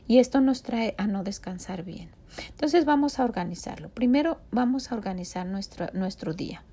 y 0.08 0.20
esto 0.20 0.40
nos 0.40 0.64
trae 0.64 0.96
a 0.98 1.08
no 1.08 1.24
descansar 1.24 1.84
bien. 1.84 2.10
Entonces 2.50 2.86
vamos 2.86 3.20
a 3.20 3.26
organizarlo. 3.26 3.90
Primero 3.90 4.40
vamos 4.52 4.92
a 4.92 4.96
organizar 4.96 5.46
nuestro, 5.46 5.88
nuestro 5.94 6.34
día. 6.34 6.64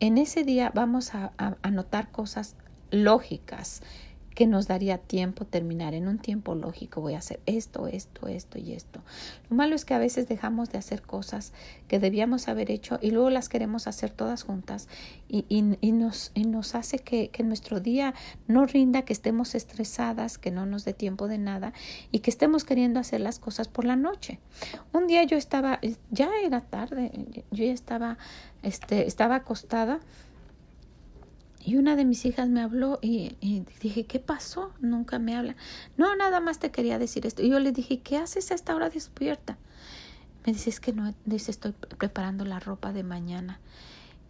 En 0.00 0.18
ese 0.18 0.42
día 0.42 0.72
vamos 0.74 1.14
a 1.14 1.32
anotar 1.62 2.10
cosas 2.10 2.56
lógicas, 2.90 3.82
que 4.36 4.46
nos 4.46 4.68
daría 4.68 4.98
tiempo 4.98 5.46
terminar 5.46 5.94
en 5.94 6.08
un 6.08 6.18
tiempo 6.18 6.54
lógico. 6.54 7.00
Voy 7.00 7.14
a 7.14 7.18
hacer 7.18 7.40
esto, 7.46 7.86
esto, 7.88 8.28
esto 8.28 8.58
y 8.58 8.74
esto. 8.74 9.00
Lo 9.48 9.56
malo 9.56 9.74
es 9.74 9.86
que 9.86 9.94
a 9.94 9.98
veces 9.98 10.28
dejamos 10.28 10.70
de 10.70 10.76
hacer 10.76 11.00
cosas 11.00 11.54
que 11.88 11.98
debíamos 11.98 12.46
haber 12.46 12.70
hecho 12.70 12.98
y 13.00 13.12
luego 13.12 13.30
las 13.30 13.48
queremos 13.48 13.86
hacer 13.86 14.10
todas 14.10 14.42
juntas 14.42 14.88
y, 15.26 15.46
y, 15.48 15.92
nos, 15.92 16.32
y 16.34 16.44
nos 16.44 16.74
hace 16.74 16.98
que, 16.98 17.30
que 17.30 17.44
nuestro 17.44 17.80
día 17.80 18.12
no 18.46 18.66
rinda, 18.66 19.06
que 19.06 19.14
estemos 19.14 19.54
estresadas, 19.54 20.36
que 20.36 20.50
no 20.50 20.66
nos 20.66 20.84
dé 20.84 20.92
tiempo 20.92 21.28
de 21.28 21.38
nada 21.38 21.72
y 22.12 22.18
que 22.18 22.28
estemos 22.28 22.64
queriendo 22.64 23.00
hacer 23.00 23.22
las 23.22 23.38
cosas 23.38 23.68
por 23.68 23.86
la 23.86 23.96
noche. 23.96 24.38
Un 24.92 25.06
día 25.06 25.24
yo 25.24 25.38
estaba, 25.38 25.80
ya 26.10 26.28
era 26.44 26.60
tarde, 26.60 27.10
yo 27.50 27.64
ya 27.64 27.72
estaba, 27.72 28.18
este, 28.62 29.06
estaba 29.06 29.36
acostada 29.36 30.00
y 31.66 31.74
una 31.74 31.96
de 31.96 32.04
mis 32.04 32.24
hijas 32.24 32.48
me 32.48 32.60
habló 32.60 33.00
y, 33.02 33.34
dije, 33.80 34.06
¿qué 34.06 34.20
pasó? 34.20 34.72
Nunca 34.78 35.18
me 35.18 35.34
habla. 35.34 35.56
No, 35.96 36.14
nada 36.14 36.38
más 36.38 36.60
te 36.60 36.70
quería 36.70 37.00
decir 37.00 37.26
esto. 37.26 37.42
Y 37.42 37.48
yo 37.48 37.58
le 37.58 37.72
dije, 37.72 37.98
¿qué 38.02 38.18
haces 38.18 38.52
a 38.52 38.54
esta 38.54 38.72
hora 38.72 38.88
despierta? 38.88 39.58
Me 40.46 40.52
dice, 40.52 40.70
es 40.70 40.78
que 40.78 40.92
no, 40.92 41.12
dice, 41.24 41.50
estoy 41.50 41.72
preparando 41.72 42.44
la 42.44 42.60
ropa 42.60 42.92
de 42.92 43.02
mañana. 43.02 43.58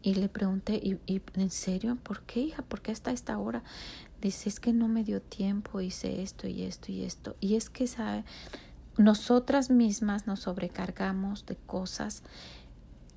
Y 0.01 0.15
le 0.15 0.31
pregunté, 0.31 0.77
¿y, 0.77 1.21
en 1.35 1.51
serio? 1.51 1.99
¿Por 2.03 2.23
qué, 2.23 2.41
hija? 2.41 2.63
¿Por 2.63 2.81
qué 2.81 2.91
hasta 2.91 3.11
esta 3.11 3.37
hora? 3.37 3.63
Dice, 4.23 4.49
es 4.49 4.59
que 4.59 4.73
no 4.73 4.89
me 4.89 5.05
dio 5.05 5.21
tiempo, 5.21 5.83
hice 5.83 6.23
esto 6.23 6.49
y 6.49 6.63
esto 6.63 6.91
y 6.91 7.03
esto. 7.03 7.37
Y 7.41 7.57
es 7.57 7.69
que 7.69 7.87
¿sabe? 7.87 8.25
nosotras 8.97 9.69
mismas 9.69 10.27
nos 10.27 10.41
sobrecargamos 10.41 11.45
de 11.45 11.57
cosas 11.57 12.23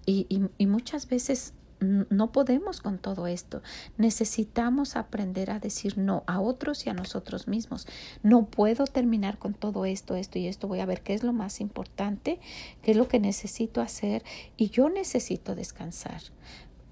y, 0.06 0.28
y 0.58 0.66
muchas 0.66 1.08
veces 1.08 1.54
no 1.80 2.32
podemos 2.32 2.82
con 2.82 2.98
todo 2.98 3.28
esto. 3.28 3.62
Necesitamos 3.98 4.96
aprender 4.96 5.52
a 5.52 5.60
decir 5.60 5.98
no 5.98 6.24
a 6.28 6.40
otros 6.40 6.86
y 6.86 6.90
a 6.90 6.94
nosotros 6.94 7.48
mismos. 7.48 7.88
No 8.24 8.46
puedo 8.46 8.86
terminar 8.86 9.38
con 9.38 9.54
todo 9.54 9.86
esto, 9.86 10.16
esto 10.16 10.40
y 10.40 10.48
esto. 10.48 10.68
Voy 10.68 10.80
a 10.80 10.86
ver 10.86 11.02
qué 11.02 11.14
es 11.14 11.24
lo 11.24 11.34
más 11.34 11.62
importante, 11.62 12.40
qué 12.82 12.92
es 12.92 12.98
lo 12.98 13.08
que 13.08 13.20
necesito 13.20 13.82
hacer 13.82 14.24
y 14.58 14.70
yo 14.70 14.90
necesito 14.90 15.56
descansar 15.56 16.22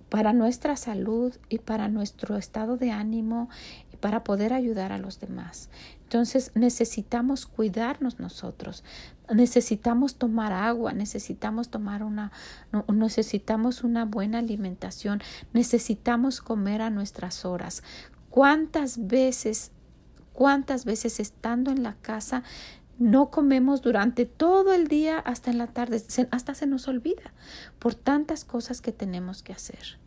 para 0.09 0.33
nuestra 0.33 0.75
salud 0.77 1.35
y 1.49 1.59
para 1.59 1.89
nuestro 1.89 2.37
estado 2.37 2.77
de 2.77 2.91
ánimo 2.91 3.49
y 3.93 3.97
para 3.97 4.23
poder 4.23 4.53
ayudar 4.53 4.91
a 4.91 4.97
los 4.97 5.19
demás. 5.19 5.69
Entonces 6.03 6.51
necesitamos 6.55 7.45
cuidarnos 7.45 8.19
nosotros, 8.19 8.83
necesitamos 9.33 10.15
tomar 10.15 10.53
agua, 10.53 10.93
necesitamos 10.93 11.69
tomar 11.69 12.03
una, 12.03 12.31
necesitamos 12.93 13.83
una 13.83 14.05
buena 14.05 14.39
alimentación, 14.39 15.21
necesitamos 15.53 16.41
comer 16.41 16.81
a 16.81 16.89
nuestras 16.89 17.45
horas. 17.45 17.83
¿Cuántas 18.29 19.07
veces, 19.07 19.71
cuántas 20.33 20.85
veces 20.85 21.19
estando 21.19 21.71
en 21.71 21.83
la 21.83 21.95
casa 21.95 22.43
no 22.99 23.29
comemos 23.29 23.81
durante 23.81 24.25
todo 24.25 24.73
el 24.73 24.87
día 24.87 25.19
hasta 25.19 25.51
en 25.51 25.59
la 25.59 25.67
tarde, 25.67 26.01
hasta 26.31 26.55
se 26.55 26.65
nos 26.65 26.87
olvida 26.87 27.33
por 27.79 27.93
tantas 27.95 28.43
cosas 28.43 28.81
que 28.81 28.91
tenemos 28.91 29.43
que 29.43 29.53
hacer? 29.53 29.99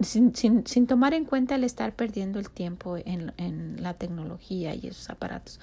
sin, 0.00 0.34
sin, 0.34 0.66
sin, 0.66 0.86
tomar 0.88 1.14
en 1.14 1.24
cuenta 1.24 1.54
el 1.54 1.62
estar 1.62 1.94
perdiendo 1.94 2.40
el 2.40 2.50
tiempo 2.50 2.96
en, 2.96 3.32
en 3.36 3.80
la 3.80 3.94
tecnología 3.94 4.74
y 4.74 4.88
esos 4.88 5.08
aparatos. 5.08 5.60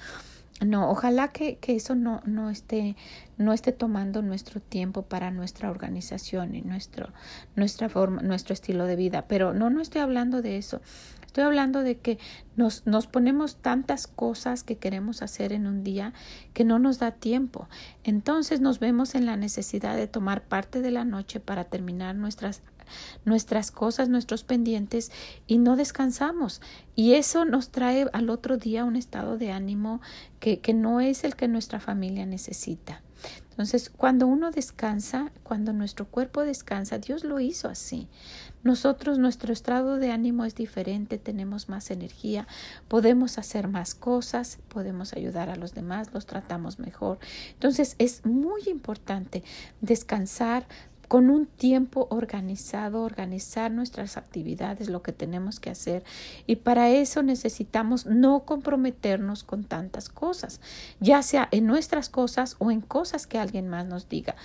No, 0.62 0.90
ojalá 0.90 1.30
que, 1.30 1.58
que 1.58 1.76
eso 1.76 1.96
no, 1.96 2.22
no, 2.26 2.50
esté, 2.50 2.96
no 3.38 3.52
esté 3.52 3.74
tomando 3.74 4.22
nuestro 4.22 4.62
tiempo 4.62 5.02
para 5.02 5.30
nuestra 5.30 5.70
organización 5.70 6.56
y 6.56 6.62
nuestro, 6.62 7.10
nuestra 7.58 7.90
forma, 7.90 8.22
nuestro 8.22 8.54
estilo 8.54 8.86
de 8.86 8.96
vida. 8.96 9.26
Pero 9.28 9.54
no, 9.54 9.70
no 9.70 9.82
estoy 9.82 10.00
hablando 10.00 10.42
de 10.42 10.58
eso. 10.58 10.82
Estoy 11.26 11.44
hablando 11.44 11.82
de 11.82 11.98
que 11.98 12.18
nos, 12.56 12.88
nos 12.88 13.08
ponemos 13.08 13.58
tantas 13.58 14.08
cosas 14.08 14.64
que 14.64 14.78
queremos 14.78 15.22
hacer 15.22 15.52
en 15.52 15.68
un 15.68 15.84
día 15.84 16.14
que 16.54 16.64
no 16.64 16.80
nos 16.80 17.00
da 17.00 17.12
tiempo. 17.12 17.68
Entonces 18.06 18.62
nos 18.62 18.80
vemos 18.80 19.16
en 19.16 19.26
la 19.26 19.36
necesidad 19.36 19.98
de 19.98 20.08
tomar 20.08 20.44
parte 20.44 20.82
de 20.82 20.92
la 20.92 21.04
noche 21.04 21.42
para 21.42 21.66
terminar 21.66 22.16
nuestras 22.16 22.62
nuestras 23.26 23.72
cosas, 23.72 24.10
nuestros 24.10 24.44
pendientes 24.44 25.12
y 25.48 25.58
no 25.58 25.76
descansamos. 25.76 26.62
Y 26.96 27.14
eso 27.14 27.46
nos 27.46 27.70
trae 27.70 28.08
al 28.14 28.30
otro 28.30 28.58
día 28.58 28.86
un 28.86 28.96
estado 28.96 29.38
de 29.38 29.52
ánimo 29.52 30.02
que, 30.40 30.60
que 30.60 30.74
no 30.74 31.02
es 31.02 31.24
el 31.24 31.36
que 31.36 31.48
nuestra 31.48 31.80
familia 31.80 32.26
necesita. 32.26 33.02
Entonces, 33.56 33.90
cuando 33.90 34.28
uno 34.28 34.52
descansa, 34.52 35.32
cuando 35.44 35.72
nuestro 35.72 36.06
cuerpo 36.06 36.42
descansa, 36.42 36.98
Dios 36.98 37.24
lo 37.24 37.40
hizo 37.40 37.70
así. 37.70 38.10
Nosotros, 38.64 39.18
nuestro 39.18 39.54
estado 39.54 39.96
de 39.96 40.12
ánimo 40.12 40.44
es 40.44 40.56
diferente, 40.56 41.18
tenemos 41.18 41.70
más 41.70 41.90
energía, 41.90 42.48
podemos 42.90 43.38
hacer 43.38 43.70
más 43.70 43.96
cosas, 43.96 44.60
podemos 44.68 45.14
ayudar 45.14 45.50
a 45.50 45.56
los 45.56 45.74
demás, 45.74 46.14
los 46.14 46.26
tratamos 46.26 46.80
mejor. 46.80 47.18
Entonces, 47.54 47.96
es 47.98 48.26
muy 48.26 48.64
importante 48.68 49.42
descansar, 49.80 50.68
con 51.08 51.30
un 51.30 51.46
tiempo 51.46 52.08
organizado, 52.10 53.04
organizar 53.04 53.72
nuestras 53.72 54.18
actividades, 54.18 54.90
lo 54.90 55.02
que 55.02 55.12
tenemos 55.12 55.60
que 55.60 55.70
hacer. 55.70 56.04
Y 56.48 56.58
para 56.58 56.90
eso 56.90 57.24
necesitamos 57.24 58.06
no 58.06 58.42
comprometernos 58.42 59.44
con 59.44 59.64
tantas 59.64 60.10
cosas, 60.10 60.62
ya 61.00 61.22
sea 61.22 61.48
en 61.52 61.66
nuestras 61.66 62.10
cosas 62.10 62.56
o 62.60 62.72
en 62.72 62.82
cosas 62.82 63.28
que 63.28 63.40
alguien 63.40 63.68
más 63.68 63.86
nos 63.86 64.10
diga. 64.10 64.36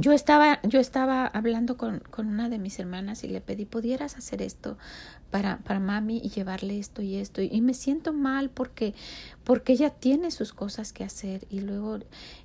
Yo 0.00 0.12
estaba, 0.12 0.60
yo 0.62 0.78
estaba 0.78 1.26
hablando 1.26 1.76
con, 1.76 1.98
con 1.98 2.28
una 2.28 2.48
de 2.48 2.60
mis 2.60 2.78
hermanas 2.78 3.24
y 3.24 3.28
le 3.28 3.40
pedí, 3.40 3.64
¿pudieras 3.64 4.16
hacer 4.16 4.42
esto 4.42 4.78
para, 5.32 5.58
para 5.58 5.80
mami 5.80 6.18
y 6.22 6.28
llevarle 6.28 6.78
esto 6.78 7.02
y 7.02 7.16
esto? 7.16 7.42
Y, 7.42 7.60
me 7.62 7.74
siento 7.74 8.12
mal 8.12 8.48
porque, 8.48 8.94
porque 9.42 9.72
ella 9.72 9.90
tiene 9.90 10.30
sus 10.30 10.52
cosas 10.52 10.92
que 10.92 11.02
hacer 11.02 11.48
y 11.50 11.62
luego, 11.62 11.98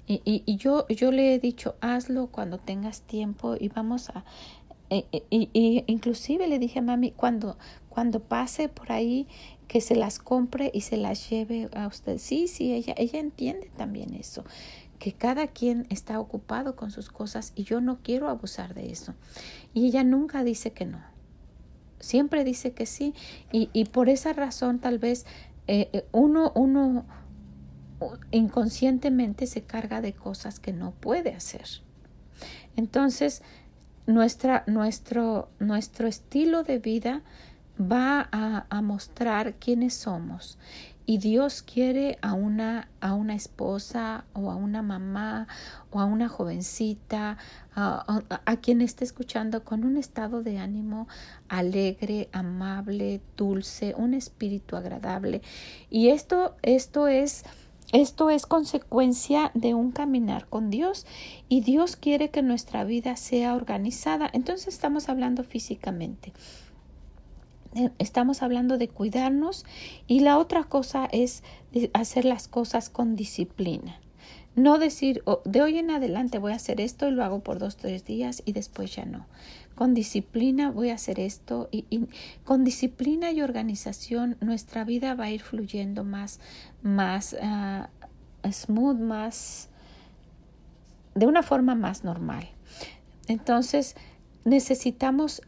y, 0.08 0.22
y, 0.26 0.58
yo, 0.58 0.88
yo 0.88 1.12
le 1.12 1.36
he 1.36 1.40
dicho, 1.40 1.76
hazlo 1.80 2.26
cuando 2.26 2.58
tengas 2.58 3.04
tiempo 3.04 3.56
y 3.60 3.68
vamos 3.68 4.10
a, 4.10 4.26
e, 4.90 5.06
e, 5.12 5.24
y, 5.30 5.50
y, 5.54 5.84
inclusive 5.86 6.48
le 6.48 6.58
dije 6.58 6.80
a 6.80 6.82
mami, 6.82 7.12
cuando, 7.12 7.60
cuando 7.88 8.20
pase 8.20 8.68
por 8.68 8.92
ahí, 8.92 9.28
que 9.68 9.80
se 9.80 9.96
las 9.96 10.18
compre 10.18 10.72
y 10.74 10.82
se 10.82 10.98
las 10.98 11.30
lleve 11.30 11.70
a 11.74 11.88
usted. 11.88 12.18
Sí, 12.18 12.48
sí, 12.48 12.74
ella, 12.74 12.94
ella 12.98 13.20
entiende 13.20 13.72
también 13.78 14.14
eso 14.14 14.44
que 15.04 15.12
cada 15.12 15.48
quien 15.48 15.86
está 15.90 16.18
ocupado 16.18 16.78
con 16.78 16.90
sus 16.90 17.10
cosas 17.10 17.52
y 17.58 17.66
yo 17.66 17.82
no 17.82 18.00
quiero 18.02 18.30
abusar 18.30 18.74
de 18.74 18.90
eso. 18.90 19.14
Y 19.74 19.88
ella 19.88 20.06
nunca 20.06 20.46
dice 20.46 20.72
que 20.72 20.86
no. 20.86 21.02
Siempre 22.00 22.46
dice 22.46 22.72
que 22.72 22.86
sí. 22.86 23.14
Y, 23.52 23.70
y 23.74 23.84
por 23.84 24.08
esa 24.08 24.32
razón 24.32 24.80
tal 24.80 25.00
vez 25.00 25.26
eh, 25.68 25.90
eh, 25.92 26.06
uno, 26.14 26.54
uno 26.56 27.06
inconscientemente 28.32 29.46
se 29.46 29.64
carga 29.64 30.00
de 30.00 30.14
cosas 30.14 30.62
que 30.62 30.72
no 30.72 30.92
puede 30.92 31.34
hacer. 31.34 31.68
Entonces, 32.78 33.42
nuestra, 34.08 34.64
nuestro, 34.68 35.50
nuestro 35.60 36.08
estilo 36.08 36.64
de 36.64 36.80
vida 36.80 37.24
va 37.78 38.30
a, 38.32 38.68
a 38.70 38.82
mostrar 38.82 39.56
quiénes 39.56 39.96
somos 39.96 40.58
y 41.06 41.18
Dios 41.18 41.62
quiere 41.62 42.18
a 42.22 42.34
una, 42.34 42.90
a 43.02 43.14
una 43.14 43.36
esposa 43.36 44.26
o 44.34 44.50
a 44.52 44.56
una 44.56 44.82
mamá 44.82 45.48
o 45.92 46.00
a 46.00 46.06
una 46.06 46.30
jovencita, 46.30 47.38
a, 47.76 48.22
a, 48.46 48.58
quien 48.58 48.82
esté 48.82 49.04
escuchando 49.04 49.64
con 49.64 49.84
un 49.84 49.98
estado 49.98 50.44
de 50.44 50.60
ánimo 50.60 51.08
alegre, 51.50 52.30
amable, 52.32 53.22
dulce, 53.36 53.94
un 53.98 54.14
espíritu 54.14 54.76
agradable. 54.76 55.42
Y 55.90 56.10
esto, 56.10 56.56
esto 56.62 57.08
es, 57.08 57.44
esto 57.92 58.30
es 58.30 58.46
consecuencia 58.46 59.52
de 59.54 59.74
un 59.74 59.92
caminar 59.92 60.48
con 60.48 60.70
Dios 60.70 61.06
y 61.50 61.62
Dios 61.62 61.96
quiere 61.96 62.30
que 62.30 62.42
nuestra 62.42 62.84
vida 62.86 63.18
sea 63.18 63.56
organizada. 63.56 64.30
Entonces 64.32 64.74
estamos 64.74 65.10
hablando 65.10 65.44
físicamente. 65.44 66.32
Eh, 67.76 67.90
estamos 67.98 68.44
hablando 68.44 68.78
de 68.78 68.88
cuidarnos 68.88 69.66
y 70.08 70.20
la 70.20 70.38
otra 70.38 70.64
cosa 70.64 71.08
es 71.12 71.44
hacer 71.94 72.26
las 72.26 72.48
cosas 72.48 72.90
con 72.90 73.16
disciplina. 73.16 74.00
No 74.56 74.78
decir, 74.78 75.24
oh, 75.26 75.42
de 75.46 75.64
hoy 75.64 75.80
en 75.80 75.90
adelante 75.90 76.38
voy 76.38 76.52
a 76.52 76.58
hacer 76.58 76.80
esto 76.80 77.08
y 77.08 77.12
lo 77.12 77.24
hago 77.24 77.40
por 77.40 77.58
dos, 77.58 77.76
tres 77.76 78.06
días 78.06 78.44
y 78.46 78.52
después 78.52 78.96
ya 78.96 79.06
no. 79.06 79.26
Con 79.74 79.96
disciplina 79.96 80.70
voy 80.70 80.92
a 80.92 80.96
hacer 80.96 81.20
esto 81.20 81.70
y, 81.72 82.08
con 82.44 82.64
disciplina 82.64 83.32
y 83.32 83.42
organización 83.42 84.38
nuestra 84.42 84.84
vida 84.84 85.16
va 85.16 85.26
a 85.26 85.32
ir 85.32 85.42
fluyendo 85.42 86.04
más, 86.04 86.40
más 86.84 87.34
uh, 87.34 88.52
smooth, 88.52 89.00
más 89.00 89.70
de 91.16 91.26
una 91.26 91.42
forma 91.42 91.74
más 91.74 92.04
normal. 92.04 92.48
Entonces, 93.28 93.96
necesitamos 94.46 95.42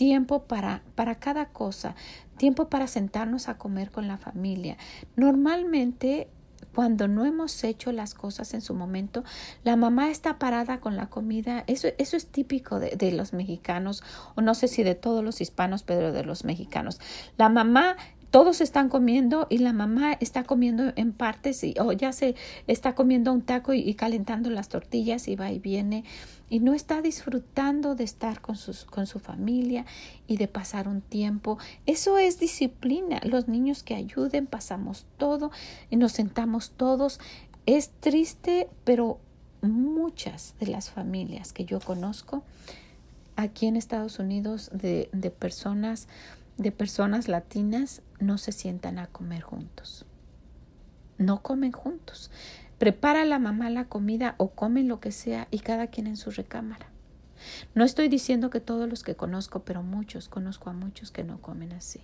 tiempo 0.00 0.44
para, 0.44 0.80
para 0.94 1.16
cada 1.16 1.50
cosa, 1.50 1.94
tiempo 2.38 2.70
para 2.70 2.86
sentarnos 2.86 3.50
a 3.50 3.58
comer 3.58 3.90
con 3.90 4.08
la 4.08 4.16
familia. 4.16 4.78
Normalmente 5.14 6.30
cuando 6.74 7.06
no 7.06 7.26
hemos 7.26 7.62
hecho 7.64 7.92
las 7.92 8.14
cosas 8.14 8.54
en 8.54 8.62
su 8.62 8.72
momento, 8.74 9.24
la 9.62 9.76
mamá 9.76 10.08
está 10.08 10.38
parada 10.38 10.80
con 10.80 10.96
la 10.96 11.10
comida. 11.10 11.64
Eso, 11.66 11.88
eso 11.98 12.16
es 12.16 12.28
típico 12.28 12.80
de, 12.80 12.96
de, 12.96 13.12
los 13.12 13.34
mexicanos, 13.34 14.02
o 14.36 14.40
no 14.40 14.54
sé 14.54 14.68
si 14.68 14.82
de 14.82 14.94
todos 14.94 15.22
los 15.22 15.42
hispanos, 15.42 15.82
pero 15.82 16.12
de 16.12 16.24
los 16.24 16.46
mexicanos. 16.46 16.98
La 17.36 17.50
mamá 17.50 17.98
todos 18.30 18.60
están 18.60 18.88
comiendo 18.88 19.46
y 19.50 19.58
la 19.58 19.72
mamá 19.72 20.12
está 20.20 20.44
comiendo 20.44 20.92
en 20.96 21.12
partes 21.12 21.64
y, 21.64 21.74
o 21.80 21.92
ya 21.92 22.12
se 22.12 22.36
está 22.66 22.94
comiendo 22.94 23.32
un 23.32 23.42
taco 23.42 23.74
y, 23.74 23.92
calentando 23.94 24.50
las 24.50 24.68
tortillas 24.68 25.26
y 25.28 25.34
va 25.34 25.50
y 25.50 25.58
viene 25.58 26.04
y 26.48 26.60
no 26.60 26.74
está 26.74 27.02
disfrutando 27.02 27.94
de 27.94 28.04
estar 28.04 28.40
con, 28.40 28.56
sus, 28.56 28.84
con 28.84 29.06
su 29.06 29.18
familia 29.18 29.84
y 30.26 30.36
de 30.36 30.48
pasar 30.48 30.88
un 30.88 31.00
tiempo. 31.00 31.58
Eso 31.86 32.18
es 32.18 32.38
disciplina. 32.38 33.20
Los 33.24 33.48
niños 33.48 33.82
que 33.82 33.94
ayuden, 33.94 34.46
pasamos 34.46 35.06
todo 35.16 35.50
y 35.90 35.96
nos 35.96 36.12
sentamos 36.12 36.70
todos. 36.70 37.20
Es 37.66 37.90
triste, 38.00 38.68
pero 38.84 39.18
muchas 39.62 40.54
de 40.58 40.68
las 40.68 40.90
familias 40.90 41.52
que 41.52 41.64
yo 41.64 41.80
conozco 41.80 42.42
aquí 43.36 43.66
en 43.66 43.76
Estados 43.76 44.18
Unidos 44.18 44.70
de, 44.72 45.08
de 45.12 45.30
personas 45.30 46.08
de 46.60 46.72
personas 46.72 47.26
latinas 47.26 48.02
no 48.18 48.36
se 48.36 48.52
sientan 48.52 48.98
a 48.98 49.06
comer 49.06 49.40
juntos. 49.40 50.04
No 51.16 51.42
comen 51.42 51.72
juntos. 51.72 52.30
Prepara 52.76 53.24
la 53.24 53.38
mamá 53.38 53.70
la 53.70 53.86
comida 53.86 54.34
o 54.36 54.50
comen 54.50 54.86
lo 54.86 55.00
que 55.00 55.10
sea 55.10 55.48
y 55.50 55.60
cada 55.60 55.86
quien 55.86 56.06
en 56.06 56.18
su 56.18 56.30
recámara. 56.30 56.86
No 57.74 57.82
estoy 57.82 58.08
diciendo 58.08 58.50
que 58.50 58.60
todos 58.60 58.90
los 58.90 59.02
que 59.02 59.16
conozco, 59.16 59.64
pero 59.64 59.82
muchos, 59.82 60.28
conozco 60.28 60.68
a 60.68 60.74
muchos 60.74 61.10
que 61.10 61.24
no 61.24 61.40
comen 61.40 61.72
así. 61.72 62.02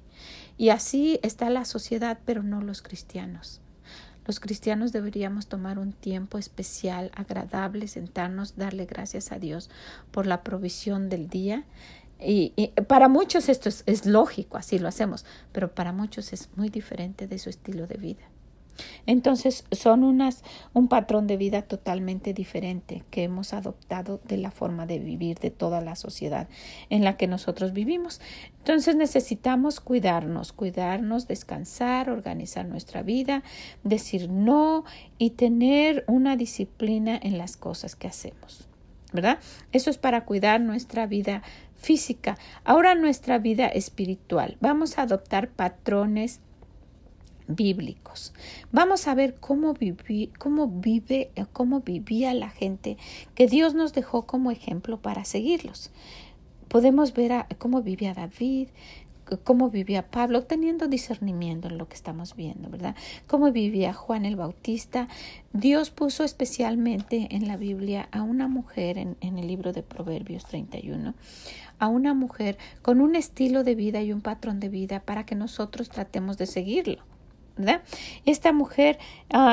Y 0.56 0.70
así 0.70 1.20
está 1.22 1.50
la 1.50 1.66
sociedad, 1.66 2.18
pero 2.24 2.42
no 2.42 2.62
los 2.62 2.80
cristianos. 2.80 3.60
Los 4.24 4.40
cristianos 4.40 4.90
deberíamos 4.90 5.48
tomar 5.48 5.78
un 5.78 5.92
tiempo 5.92 6.38
especial, 6.38 7.10
agradable, 7.14 7.88
sentarnos, 7.88 8.56
darle 8.56 8.86
gracias 8.86 9.32
a 9.32 9.38
Dios 9.38 9.68
por 10.10 10.26
la 10.26 10.42
provisión 10.42 11.10
del 11.10 11.28
día 11.28 11.64
y, 12.20 12.52
para 12.88 13.08
muchos 13.08 13.48
esto 13.48 13.68
es, 13.68 14.06
lógico, 14.06 14.56
así 14.56 14.78
lo 14.78 14.88
hacemos, 14.88 15.24
pero 15.52 15.74
para 15.74 15.92
muchos 15.92 16.32
es 16.32 16.48
muy 16.56 16.70
diferente 16.70 17.26
de 17.26 17.38
su 17.38 17.50
estilo 17.50 17.86
de 17.86 17.96
vida. 17.96 18.22
Entonces 19.06 19.64
son 19.72 20.04
unas, 20.04 20.42
un 20.74 20.88
patrón 20.88 21.26
de 21.26 21.36
vida 21.36 21.62
totalmente 21.62 22.34
diferente 22.34 23.04
que 23.10 23.22
hemos 23.24 23.54
adoptado 23.54 24.20
de 24.24 24.36
la 24.36 24.50
forma 24.50 24.86
de 24.86 24.98
vivir 24.98 25.38
de 25.38 25.50
toda 25.50 25.80
la 25.80 25.96
sociedad 25.96 26.48
en 26.90 27.04
la 27.04 27.16
que 27.16 27.26
nosotros 27.26 27.72
vivimos. 27.72 28.20
Entonces 28.58 28.96
necesitamos 28.96 29.80
cuidarnos, 29.80 30.52
cuidarnos, 30.52 31.26
descansar, 31.26 32.10
organizar 32.10 32.66
nuestra 32.66 33.02
vida, 33.02 33.42
decir 33.82 34.28
no 34.28 34.84
y 35.18 35.30
tener 35.30 36.04
una 36.06 36.36
disciplina 36.36 37.18
en 37.22 37.38
las 37.38 37.56
cosas 37.56 37.96
que 37.96 38.08
hacemos. 38.08 38.68
¿Verdad? 39.12 39.38
Eso 39.72 39.88
es 39.88 39.98
para 39.98 40.24
cuidar 40.24 40.60
nuestra 40.60 41.06
vida 41.06 41.42
física, 41.76 42.38
ahora 42.64 42.94
nuestra 42.94 43.38
vida 43.38 43.66
espiritual. 43.66 44.56
Vamos 44.60 44.98
a 44.98 45.02
adoptar 45.02 45.48
patrones 45.48 46.40
bíblicos. 47.48 48.32
Vamos 48.72 49.06
a 49.06 49.14
ver 49.14 49.36
cómo, 49.38 49.74
viví, 49.74 50.32
cómo 50.38 50.68
vive, 50.68 51.30
cómo 51.52 51.80
vivía 51.80 52.34
la 52.34 52.50
gente 52.50 52.96
que 53.34 53.46
Dios 53.46 53.74
nos 53.74 53.92
dejó 53.92 54.26
como 54.26 54.50
ejemplo 54.50 55.00
para 55.00 55.24
seguirlos. 55.24 55.90
Podemos 56.68 57.12
ver 57.14 57.32
a, 57.32 57.46
cómo 57.58 57.82
vivía 57.82 58.14
David, 58.14 58.68
cómo 59.44 59.70
vivía 59.70 60.10
Pablo, 60.10 60.44
teniendo 60.44 60.86
discernimiento 60.86 61.68
en 61.68 61.78
lo 61.78 61.88
que 61.88 61.94
estamos 61.94 62.36
viendo, 62.36 62.68
¿verdad? 62.70 62.94
Cómo 63.26 63.50
vivía 63.50 63.92
Juan 63.92 64.24
el 64.24 64.36
Bautista. 64.36 65.08
Dios 65.52 65.90
puso 65.90 66.24
especialmente 66.24 67.28
en 67.30 67.48
la 67.48 67.56
Biblia 67.56 68.08
a 68.12 68.22
una 68.22 68.48
mujer 68.48 68.98
en, 68.98 69.16
el 69.20 69.46
libro 69.46 69.72
de 69.72 69.82
Proverbios 69.82 70.44
31, 70.46 71.14
a 71.78 71.88
una 71.88 72.14
mujer 72.14 72.58
con 72.82 73.00
un 73.00 73.16
estilo 73.16 73.64
de 73.64 73.74
vida 73.74 74.00
y 74.02 74.12
un 74.12 74.20
patrón 74.20 74.60
de 74.60 74.68
vida 74.68 75.00
para 75.00 75.26
que 75.26 75.34
nosotros 75.34 75.88
tratemos 75.88 76.38
de 76.38 76.46
seguirlo, 76.46 77.02
¿verdad? 77.56 77.82
Esta 78.24 78.52
mujer... 78.52 78.98
Uh, 79.34 79.52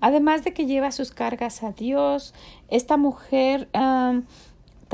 Además 0.00 0.44
de 0.44 0.52
que 0.52 0.66
lleva 0.66 0.92
sus 0.92 1.12
cargas 1.12 1.62
a 1.62 1.72
Dios, 1.72 2.34
esta 2.68 2.98
mujer 2.98 3.70
um, 3.72 4.24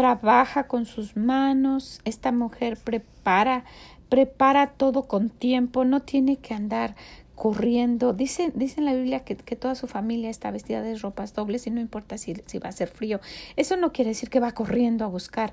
trabaja 0.01 0.67
con 0.67 0.87
sus 0.87 1.15
manos, 1.15 2.01
esta 2.07 2.33
mujer 2.33 2.79
prepara, 2.83 3.67
prepara 4.09 4.69
todo 4.69 5.03
con 5.03 5.29
tiempo, 5.29 5.85
no 5.85 6.01
tiene 6.01 6.39
que 6.39 6.55
andar 6.55 6.95
corriendo. 7.35 8.15
Dice, 8.15 8.51
dice 8.55 8.81
en 8.81 8.87
la 8.87 8.95
Biblia 8.95 9.25
que, 9.25 9.37
que, 9.37 9.57
toda 9.57 9.75
su 9.75 9.87
familia 9.87 10.31
está 10.31 10.51
vestida 10.51 10.81
de 10.81 10.97
ropas 10.97 11.35
dobles 11.35 11.67
y 11.67 11.71
no 11.71 11.83
importa 11.83 12.17
si, 12.17 12.35
si, 12.47 12.59
va 12.59 12.71
a 12.71 12.73
ser 12.73 12.89
frío. 12.89 13.21
Eso 13.57 13.77
no 13.77 13.93
quiere 13.93 14.13
decir 14.13 14.31
que 14.31 14.41
va 14.41 14.53
corriendo 14.53 15.05
a 15.05 15.09
buscar, 15.09 15.53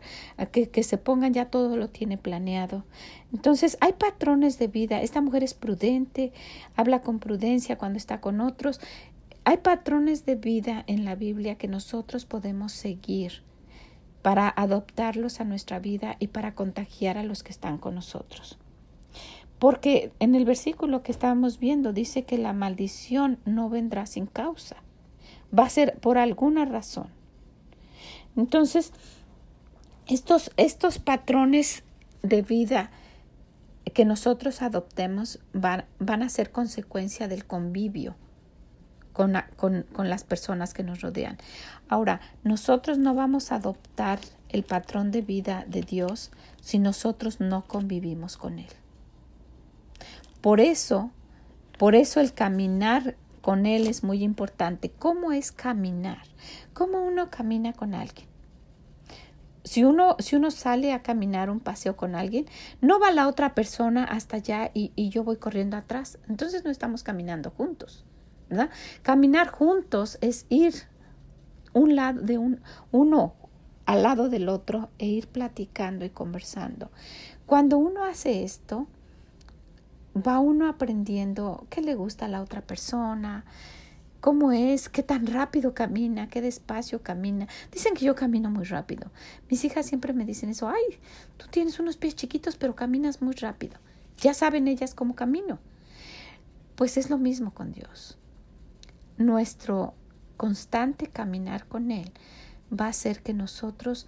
que, 0.53 0.69
que 0.69 0.83
se 0.83 0.97
pongan 0.97 1.33
ya 1.33 1.47
todo 1.47 1.75
lo 1.75 1.89
tiene 1.89 2.17
planeado. 2.17 2.85
Entonces 3.33 3.77
hay 3.81 3.91
patrones 3.93 4.59
de 4.59 4.67
vida. 4.67 5.01
Esta 5.01 5.19
mujer 5.19 5.43
es 5.43 5.55
prudente, 5.55 6.31
habla 6.77 7.01
con 7.01 7.19
prudencia 7.19 7.77
cuando 7.77 7.97
está 7.97 8.21
con 8.21 8.39
otros. 8.39 8.79
Hay 9.43 9.57
patrones 9.57 10.25
de 10.25 10.35
vida 10.35 10.85
en 10.87 11.03
la 11.03 11.15
Biblia 11.15 11.55
que 11.55 11.67
nosotros 11.67 12.23
podemos 12.23 12.71
seguir 12.71 13.43
para 14.27 14.53
adoptarlos 14.57 15.39
a 15.39 15.45
nuestra 15.45 15.79
vida 15.79 16.17
y 16.19 16.27
para 16.27 16.53
contagiar 16.53 17.17
a 17.17 17.23
los 17.23 17.43
que 17.43 17.53
están 17.53 17.77
con 17.77 17.95
nosotros. 17.95 18.57
Porque 19.57 20.11
en 20.19 20.35
el 20.35 20.43
versículo 20.43 21.01
que 21.01 21.13
estábamos 21.13 21.59
viendo 21.59 21.93
dice 21.93 22.23
que 22.23 22.37
la 22.37 22.51
maldición 22.51 23.39
no 23.45 23.69
vendrá 23.69 24.05
sin 24.05 24.25
causa, 24.25 24.83
va 25.57 25.63
a 25.63 25.69
ser 25.69 25.97
por 25.99 26.17
alguna 26.17 26.65
razón. 26.65 27.07
Entonces, 28.35 28.91
estos, 30.07 30.51
estos 30.57 30.99
patrones 30.99 31.85
de 32.21 32.41
vida 32.41 32.91
que 33.93 34.03
nosotros 34.03 34.61
adoptemos 34.61 35.39
van, 35.53 35.85
van 35.99 36.21
a 36.21 36.27
ser 36.27 36.51
consecuencia 36.51 37.29
del 37.29 37.45
convivio 37.45 38.17
con, 39.17 39.35
con, 39.55 40.09
las 40.09 40.23
personas 40.23 40.75
que 40.75 40.83
nos 40.83 41.01
rodean. 41.01 41.37
Ahora, 41.89 42.21
nosotros 42.43 42.97
no 42.97 43.15
vamos 43.15 43.51
a 43.51 43.55
adoptar 43.55 44.19
el 44.49 44.63
patrón 44.63 45.11
de 45.11 45.21
vida 45.21 45.65
de 45.67 45.81
Dios 45.81 46.31
si 46.61 46.79
nosotros 46.79 47.39
no 47.39 47.65
convivimos 47.65 48.37
con 48.37 48.59
Él. 48.59 48.69
Por 50.41 50.59
eso, 50.59 51.11
por 51.77 51.95
eso 51.95 52.19
el 52.19 52.33
caminar 52.33 53.15
con 53.41 53.65
Él 53.65 53.87
es 53.87 54.03
muy 54.03 54.23
importante. 54.23 54.91
¿Cómo 54.91 55.31
es 55.31 55.51
caminar? 55.51 56.23
¿Cómo 56.73 57.05
uno 57.05 57.29
camina 57.29 57.73
con 57.73 57.93
alguien? 57.93 58.27
Si 59.63 59.83
uno, 59.83 60.15
si 60.19 60.35
uno 60.35 60.51
sale 60.51 60.93
a 60.93 61.01
caminar 61.01 61.49
un 61.49 61.59
paseo 61.59 61.97
con 61.97 62.15
alguien, 62.15 62.45
no 62.79 62.99
va 62.99 63.11
la 63.11 63.27
otra 63.27 63.53
persona 63.53 64.05
hasta 64.05 64.37
allá 64.37 64.71
y, 64.73 65.09
yo 65.09 65.23
voy 65.23 65.37
corriendo 65.37 65.75
atrás. 65.75 66.19
Entonces 66.29 66.63
no 66.63 66.71
estamos 66.71 67.03
caminando 67.03 67.51
juntos. 67.51 68.05
Caminar 69.01 69.49
juntos 69.49 70.17
es 70.21 70.45
ir 70.49 70.73
un 71.77 71.95
lado 71.95 72.21
de 72.21 72.37
un, 72.37 72.61
uno 72.91 73.33
al 73.85 74.03
lado 74.03 74.29
del 74.29 74.49
otro 74.49 74.89
e 74.97 75.05
ir 75.05 75.27
platicando 75.27 76.05
y 76.05 76.09
conversando. 76.09 76.91
Cuando 77.45 77.77
uno 77.77 78.03
hace 78.03 78.43
esto, 78.43 78.87
va 80.15 80.39
uno 80.39 80.67
aprendiendo 80.67 81.65
qué 81.69 81.81
le 81.81 81.95
gusta 81.95 82.25
a 82.25 82.29
la 82.29 82.41
otra 82.41 82.61
persona, 82.61 83.45
cómo 84.19 84.51
es, 84.51 84.89
qué 84.89 85.03
tan 85.03 85.27
rápido 85.27 85.73
camina, 85.73 86.27
qué 86.27 86.41
despacio 86.41 87.01
camina. 87.01 87.47
Dicen 87.71 87.93
que 87.93 88.05
yo 88.05 88.15
camino 88.15 88.49
muy 88.49 88.65
rápido. 88.65 89.09
Mis 89.49 89.63
hijas 89.63 89.85
siempre 89.85 90.11
me 90.11 90.25
dicen 90.25 90.49
eso, 90.49 90.67
ay, 90.67 90.99
tú 91.37 91.47
tienes 91.49 91.79
unos 91.79 91.95
pies 91.95 92.15
chiquitos 92.15 92.57
pero 92.57 92.75
caminas 92.75 93.21
muy 93.21 93.35
rápido. 93.35 93.77
Ya 94.17 94.33
saben 94.33 94.67
ellas 94.67 94.93
cómo 94.95 95.15
camino. 95.15 95.59
Pues 96.75 96.97
es 96.97 97.09
lo 97.09 97.17
mismo 97.17 97.53
con 97.53 97.71
Dios 97.71 98.17
nuestro 99.17 99.93
constante 100.37 101.07
caminar 101.07 101.67
con 101.67 101.91
Él 101.91 102.11
va 102.71 102.85
a 102.85 102.89
hacer 102.89 103.21
que 103.21 103.33
nosotros 103.33 104.07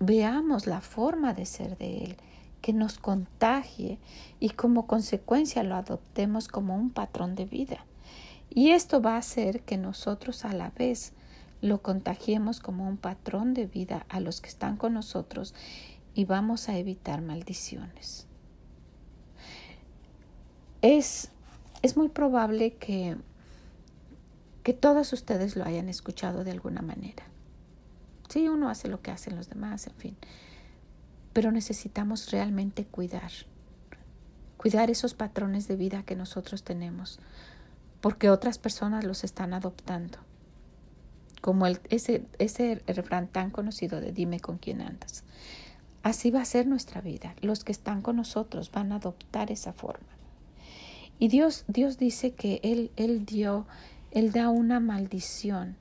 veamos 0.00 0.66
la 0.66 0.80
forma 0.80 1.34
de 1.34 1.46
ser 1.46 1.76
de 1.78 1.98
Él, 1.98 2.16
que 2.60 2.72
nos 2.72 2.98
contagie 2.98 3.98
y 4.40 4.50
como 4.50 4.86
consecuencia 4.86 5.62
lo 5.62 5.76
adoptemos 5.76 6.48
como 6.48 6.74
un 6.76 6.90
patrón 6.90 7.34
de 7.34 7.44
vida. 7.44 7.84
Y 8.50 8.70
esto 8.70 9.02
va 9.02 9.14
a 9.14 9.18
hacer 9.18 9.62
que 9.62 9.76
nosotros 9.76 10.44
a 10.44 10.52
la 10.52 10.70
vez 10.70 11.12
lo 11.60 11.82
contagiemos 11.82 12.60
como 12.60 12.86
un 12.86 12.96
patrón 12.96 13.54
de 13.54 13.66
vida 13.66 14.06
a 14.08 14.20
los 14.20 14.40
que 14.40 14.48
están 14.48 14.76
con 14.76 14.94
nosotros 14.94 15.54
y 16.14 16.24
vamos 16.24 16.68
a 16.68 16.76
evitar 16.78 17.20
maldiciones. 17.22 18.26
Es, 20.82 21.30
es 21.82 21.96
muy 21.96 22.08
probable 22.08 22.74
que 22.74 23.16
que 24.64 24.72
todos 24.72 25.12
ustedes 25.12 25.54
lo 25.54 25.64
hayan 25.64 25.88
escuchado 25.88 26.42
de 26.42 26.50
alguna 26.50 26.82
manera. 26.82 27.22
Sí, 28.28 28.48
uno 28.48 28.70
hace 28.70 28.88
lo 28.88 29.02
que 29.02 29.10
hacen 29.10 29.36
los 29.36 29.48
demás, 29.50 29.86
en 29.86 29.94
fin. 29.94 30.16
Pero 31.34 31.52
necesitamos 31.52 32.32
realmente 32.32 32.86
cuidar, 32.86 33.30
cuidar 34.56 34.90
esos 34.90 35.12
patrones 35.12 35.68
de 35.68 35.76
vida 35.76 36.02
que 36.02 36.16
nosotros 36.16 36.64
tenemos, 36.64 37.20
porque 38.00 38.30
otras 38.30 38.58
personas 38.58 39.04
los 39.04 39.22
están 39.22 39.52
adoptando. 39.52 40.18
Como 41.42 41.66
el, 41.66 41.78
ese, 41.90 42.24
ese 42.38 42.82
refrán 42.86 43.28
tan 43.28 43.50
conocido 43.50 44.00
de 44.00 44.12
dime 44.12 44.40
con 44.40 44.56
quién 44.56 44.80
andas. 44.80 45.24
Así 46.02 46.30
va 46.30 46.40
a 46.40 46.46
ser 46.46 46.66
nuestra 46.66 47.02
vida. 47.02 47.34
Los 47.42 47.64
que 47.64 47.72
están 47.72 48.00
con 48.00 48.16
nosotros 48.16 48.70
van 48.72 48.92
a 48.92 48.96
adoptar 48.96 49.50
esa 49.50 49.74
forma. 49.74 50.08
Y 51.18 51.28
Dios, 51.28 51.64
Dios 51.68 51.98
dice 51.98 52.32
que 52.32 52.60
Él, 52.62 52.90
Él 52.96 53.26
dio, 53.26 53.66
Él 54.14 54.30
da 54.30 54.48
una 54.48 54.78
maldición 54.78 55.76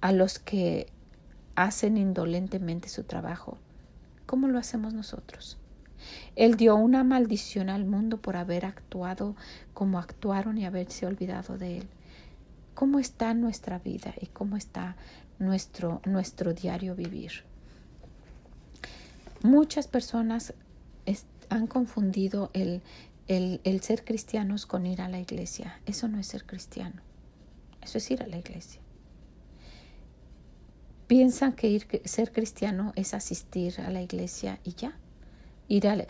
a 0.00 0.12
los 0.12 0.38
que 0.38 0.86
hacen 1.54 1.98
indolentemente 1.98 2.88
su 2.88 3.04
trabajo. 3.04 3.58
¿Cómo 4.24 4.48
lo 4.48 4.58
hacemos 4.58 4.94
nosotros? 4.94 5.58
Él 6.34 6.56
dio 6.56 6.74
una 6.74 7.04
maldición 7.04 7.68
al 7.68 7.84
mundo 7.84 8.16
por 8.16 8.36
haber 8.36 8.64
actuado 8.64 9.36
como 9.74 9.98
actuaron 9.98 10.56
y 10.56 10.64
haberse 10.64 11.06
olvidado 11.06 11.58
de 11.58 11.78
Él. 11.78 11.88
¿Cómo 12.74 12.98
está 12.98 13.34
nuestra 13.34 13.78
vida 13.78 14.14
y 14.18 14.26
cómo 14.26 14.56
está 14.56 14.96
nuestro, 15.38 16.00
nuestro 16.06 16.54
diario 16.54 16.94
vivir? 16.94 17.44
Muchas 19.42 19.86
personas 19.86 20.54
han 21.48 21.66
confundido 21.66 22.50
el, 22.54 22.82
el, 23.28 23.60
el 23.64 23.80
ser 23.80 24.04
cristianos 24.04 24.66
con 24.66 24.86
ir 24.86 25.00
a 25.00 25.08
la 25.08 25.20
iglesia. 25.20 25.80
Eso 25.86 26.08
no 26.08 26.18
es 26.18 26.26
ser 26.26 26.44
cristiano. 26.44 27.02
Eso 27.82 27.98
es 27.98 28.10
ir 28.10 28.22
a 28.22 28.26
la 28.26 28.38
iglesia 28.38 28.80
piensan 31.06 31.52
que 31.52 31.68
ir, 31.68 31.86
ser 32.04 32.32
cristiano 32.32 32.92
es 32.96 33.14
asistir 33.14 33.80
a 33.80 33.90
la 33.90 34.02
iglesia 34.02 34.58
y 34.64 34.74
ya. 34.74 34.92
Ir 35.68 35.88
a 35.88 36.06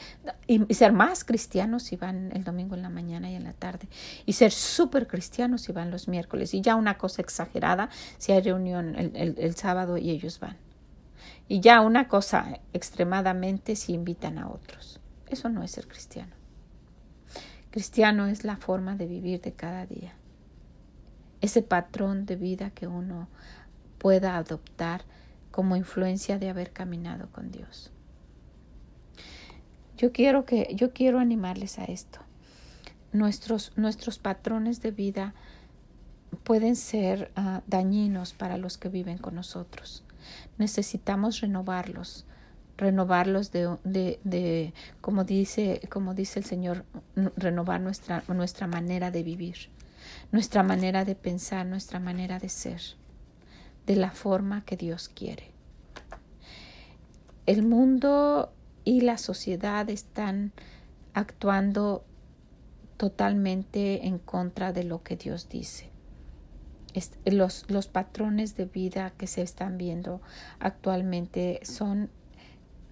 y 0.46 0.74
ser 0.74 0.92
más 0.92 1.24
cristianos 1.24 1.85
si 1.85 1.96
van 1.96 2.31
el 2.35 2.44
domingo 2.44 2.74
en 2.74 2.83
la 2.83 2.90
mañana 2.90 3.31
y 3.31 3.37
en 3.37 3.44
la 3.44 3.55
tarde. 3.55 3.88
Y 4.26 4.35
ser 4.35 4.52
súper 4.52 5.07
cristianos 5.07 5.62
si 5.62 5.72
van 5.72 5.90
los 5.90 6.09
miércoles. 6.09 6.52
Y 6.52 6.61
ya 6.61 6.74
una 6.74 6.98
cosa 6.98 7.22
exagerada 7.22 7.88
si 8.18 8.33
hay 8.33 8.42
reunión 8.42 8.94
el, 8.96 9.57
sábado 9.57 9.96
y 9.96 10.11
ellos 10.11 10.40
van. 10.40 10.59
Y 11.48 11.61
ya 11.61 11.81
una 11.81 12.07
cosa 12.07 12.61
extremadamente 12.74 13.76
si 13.76 13.94
invitan 13.94 14.38
a 14.38 14.50
otros. 14.50 15.00
Eso 15.26 15.48
no 15.48 15.62
es 15.62 15.70
ser 15.70 15.88
cristiano. 15.88 16.35
Cristiano 17.77 18.27
es 18.27 18.43
la 18.43 18.57
forma 18.57 18.97
de 18.97 19.07
vivir 19.07 19.43
de 19.43 19.53
cada 19.53 19.85
día. 19.85 20.15
Ese 21.43 21.61
patrón 21.61 22.25
de 22.25 22.35
vida 22.35 22.71
que 22.71 22.87
uno 22.87 23.29
pueda 23.99 24.39
adoptar 24.39 25.05
como 25.51 25.77
influencia 25.77 26.39
de 26.39 26.49
haber 26.49 26.71
caminado 26.71 27.29
con 27.33 27.51
Dios. 27.51 27.93
Yo 29.99 30.11
quiero 30.11 30.47
que 30.47 30.75
yo 30.75 30.95
quiero 30.95 31.19
animarles 31.19 31.79
a 31.79 31.85
esto. 31.85 32.21
Nuestros 33.12 33.77
nuestros 33.77 34.19
patrones 34.19 34.81
de 34.81 34.93
vida 34.93 35.35
pueden 36.45 36.77
ser 36.77 37.31
ah, 37.37 37.61
dañinos 37.67 38.33
para 38.33 38.57
los 38.57 38.79
que 38.79 38.89
viven 38.89 39.19
con 39.19 39.35
nosotros. 39.35 40.03
Necesitamos 40.57 41.43
renovarlos, 41.43 42.25
renovarlos 42.77 43.53
de, 43.53 43.77
de, 43.85 44.21
de, 44.25 44.75
como 45.01 45.25
dice 45.25 45.81
como 45.91 46.15
dice 46.15 46.39
el 46.39 46.45
Señor, 46.45 46.85
renovar 47.37 47.81
nuestra 47.81 48.23
nuestra 48.29 48.67
manera 48.67 49.11
de 49.11 49.23
vivir, 49.23 49.71
nuestra 50.33 50.62
manera 50.62 51.05
de 51.05 51.15
pensar, 51.15 51.67
nuestra 51.67 52.01
manera 52.01 52.39
de 52.39 52.49
ser 52.49 52.81
de 53.87 53.97
la 53.97 54.11
forma 54.11 54.65
que 54.65 54.77
Dios 54.77 55.09
quiere. 55.09 55.53
El 57.47 57.62
mundo 57.62 58.53
y 58.85 59.03
la 59.03 59.19
sociedad 59.19 59.89
están 59.89 60.53
actuando 61.15 62.05
totalmente 62.97 64.07
en 64.07 64.19
contra 64.19 64.73
de 64.73 64.85
lo 64.85 65.03
que 65.03 65.17
Dios 65.17 65.49
dice. 65.49 65.91
Los, 67.27 67.67
los, 67.69 67.89
patrones 67.89 68.57
de 68.57 68.65
vida 68.65 69.12
que 69.19 69.27
se 69.27 69.43
están 69.43 69.77
viendo 69.77 70.23
actualmente 70.61 71.61
son 71.62 72.09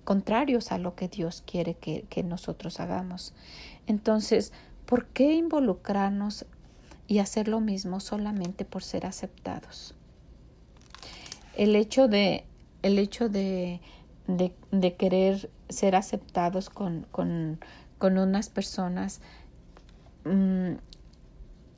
contrarios 0.05 0.73
a 0.73 0.79
lo 0.79 0.95
que 0.95 1.09
Dios 1.09 1.43
quiere 1.47 1.75
que, 1.75 2.05
que 2.09 2.23
nosotros 2.23 2.81
hagamos. 2.81 3.35
Entonces, 3.87 4.53
¿por 4.87 5.07
qué 5.07 5.35
involucrarnos 5.35 6.47
y 7.07 7.19
hacer 7.19 7.49
lo 7.49 7.61
mismo 7.61 8.01
solamente 8.01 8.65
por 8.65 8.83
ser 8.83 9.07
aceptados? 9.07 9.95
el 11.57 11.77
hecho 11.77 12.09
de, 12.09 12.45
el 12.83 12.99
hecho 12.99 13.29
de, 13.29 13.81
de, 14.27 14.95
querer 14.95 15.51
ser 15.69 15.97
aceptados 15.97 16.71
con, 16.71 17.07
con, 17.11 17.61
con 17.99 18.19
unas 18.19 18.49
personas 18.49 19.21
mm, 20.25 20.75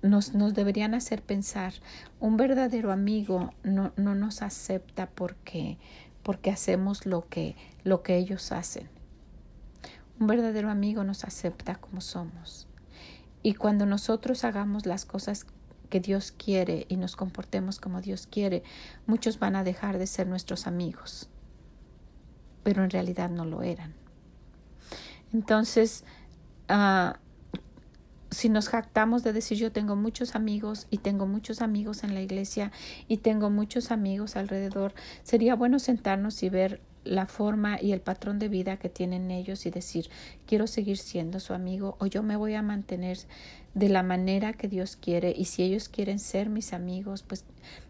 nos, 0.03 0.35
nos, 0.35 0.55
deberían 0.55 0.95
hacer 0.95 1.23
pensar, 1.23 1.75
un 2.21 2.37
verdadero 2.37 2.93
amigo 2.93 3.53
no, 3.65 3.93
no 3.97 4.15
nos 4.15 4.43
acepta 4.43 5.09
porque, 5.15 5.79
porque 6.27 6.51
hacemos 6.51 7.07
lo 7.07 7.29
que, 7.29 7.55
lo 7.85 8.03
que 8.03 8.17
ellos 8.17 8.51
hacen. 8.51 8.89
Un 10.19 10.27
verdadero 10.27 10.71
amigo 10.71 11.05
nos 11.05 11.23
acepta 11.23 11.77
como 11.77 12.01
somos. 12.01 12.67
Y 13.45 13.55
cuando 13.55 13.87
nosotros 13.87 14.43
hagamos 14.43 14.87
las 14.87 15.05
cosas 15.05 15.47
que 15.89 16.01
Dios 16.01 16.33
quiere 16.33 16.85
y 16.89 16.97
nos 16.97 17.15
comportemos 17.15 17.79
como 17.79 18.01
Dios 18.01 18.27
quiere, 18.27 18.65
muchos 19.07 19.39
van 19.39 19.55
a 19.55 19.63
dejar 19.63 19.99
de 19.99 20.09
ser 20.09 20.27
nuestros 20.27 20.67
amigos, 20.67 21.29
pero 22.65 22.83
en 22.83 22.91
realidad 22.91 23.31
no 23.31 23.45
lo 23.45 23.63
eran. 23.63 23.95
Entonces, 25.33 26.03
ah, 26.69 27.21
si 28.31 28.49
nos 28.49 28.69
jactamos 28.69 29.23
de 29.23 29.33
decir 29.33 29.59
yo 29.59 29.73
tengo 29.73 29.97
muchos 29.97 30.35
amigos 30.35 30.87
y 30.91 30.99
tengo 30.99 31.27
muchos 31.27 31.63
amigos 31.63 32.05
en 32.05 32.15
la 32.15 32.23
iglesia 32.23 32.73
y 33.09 33.19
tengo 33.19 33.51
muchos 33.51 33.91
amigos 33.91 34.37
alrededor, 34.37 34.95
sería 35.23 35.55
bueno 35.55 35.79
sentarnos 35.79 36.43
y 36.43 36.49
ver 36.49 36.81
la 37.05 37.27
forma 37.27 37.81
y 37.81 37.93
el 37.93 38.01
patrón 38.01 38.39
de 38.39 38.49
vida 38.49 38.79
que 38.79 38.89
tienen 38.89 39.31
ellos 39.31 39.65
y 39.65 39.71
decir 39.71 40.11
quiero 40.47 40.67
seguir 40.67 40.99
siendo 40.99 41.39
su 41.39 41.55
amigo 41.55 41.97
o 42.01 42.07
yo 42.07 42.23
me 42.23 42.37
voy 42.37 42.55
a 42.55 42.63
mantener 42.63 43.19
de 43.77 43.91
la 43.91 44.03
manera 44.03 44.55
que 44.55 44.69
Dios 44.69 44.97
quiere 44.97 45.35
y 45.37 45.45
si 45.45 45.63
ellos 45.63 45.91
quieren 45.91 46.19
ser 46.19 46.49
mis 46.49 46.73
amigos, 46.73 47.23
pues 47.23 47.45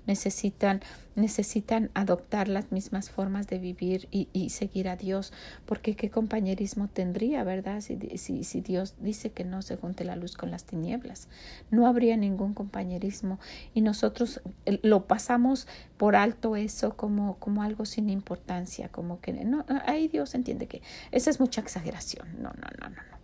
necesitan, 0.05 0.81
necesitan 1.15 1.93
adoptar 1.95 2.49
las 2.49 2.73
mismas 2.73 3.09
formas 3.09 3.47
de 3.47 3.61
vivir 3.61 4.09
y, 4.11 4.29
y 4.33 4.51
seguir 4.51 4.89
a 4.89 4.97
Dios, 4.97 5.33
porque 5.65 5.95
qué 5.95 6.11
compañerismo 6.11 6.89
tendría, 6.89 7.45
¿verdad? 7.45 7.81
Si, 7.83 7.97
si, 8.19 8.43
si, 8.43 8.61
Dios 8.63 8.97
dice 8.99 9.31
que 9.31 9.45
no 9.45 9.63
se 9.63 9.77
junte 9.77 10.05
la 10.05 10.17
luz 10.17 10.37
con 10.37 10.51
las 10.51 10.65
tinieblas, 10.65 11.29
no 11.71 11.87
habría 11.87 12.17
ningún 12.17 12.53
compañerismo 12.53 13.39
y 13.73 13.81
nosotros 13.81 14.41
eh, 14.65 14.81
lo 14.83 15.07
pasamos 15.07 15.69
por 15.99 16.17
alto 16.17 16.57
eso 16.57 16.97
como, 16.97 17.39
como 17.39 17.63
algo 17.63 17.85
sin 17.85 18.11
importancia, 18.11 18.89
como 18.89 19.21
que 19.21 19.33
no, 19.33 19.65
ahí 19.87 20.09
Dios 20.09 20.35
entiende 20.35 20.67
que 20.67 20.83
esa 21.13 21.31
es 21.31 21.39
mucha 21.39 21.61
exageración, 21.61 22.27
no, 22.43 22.51
no, 22.51 22.67
no, 22.81 22.89
no. 22.89 23.03
no. 23.09 23.16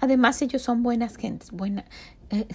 Además, 0.00 0.40
ellos 0.42 0.62
son 0.62 0.82
buenas 0.82 1.16
gentes. 1.16 1.50
Buena, 1.50 1.84
eh, 2.30 2.46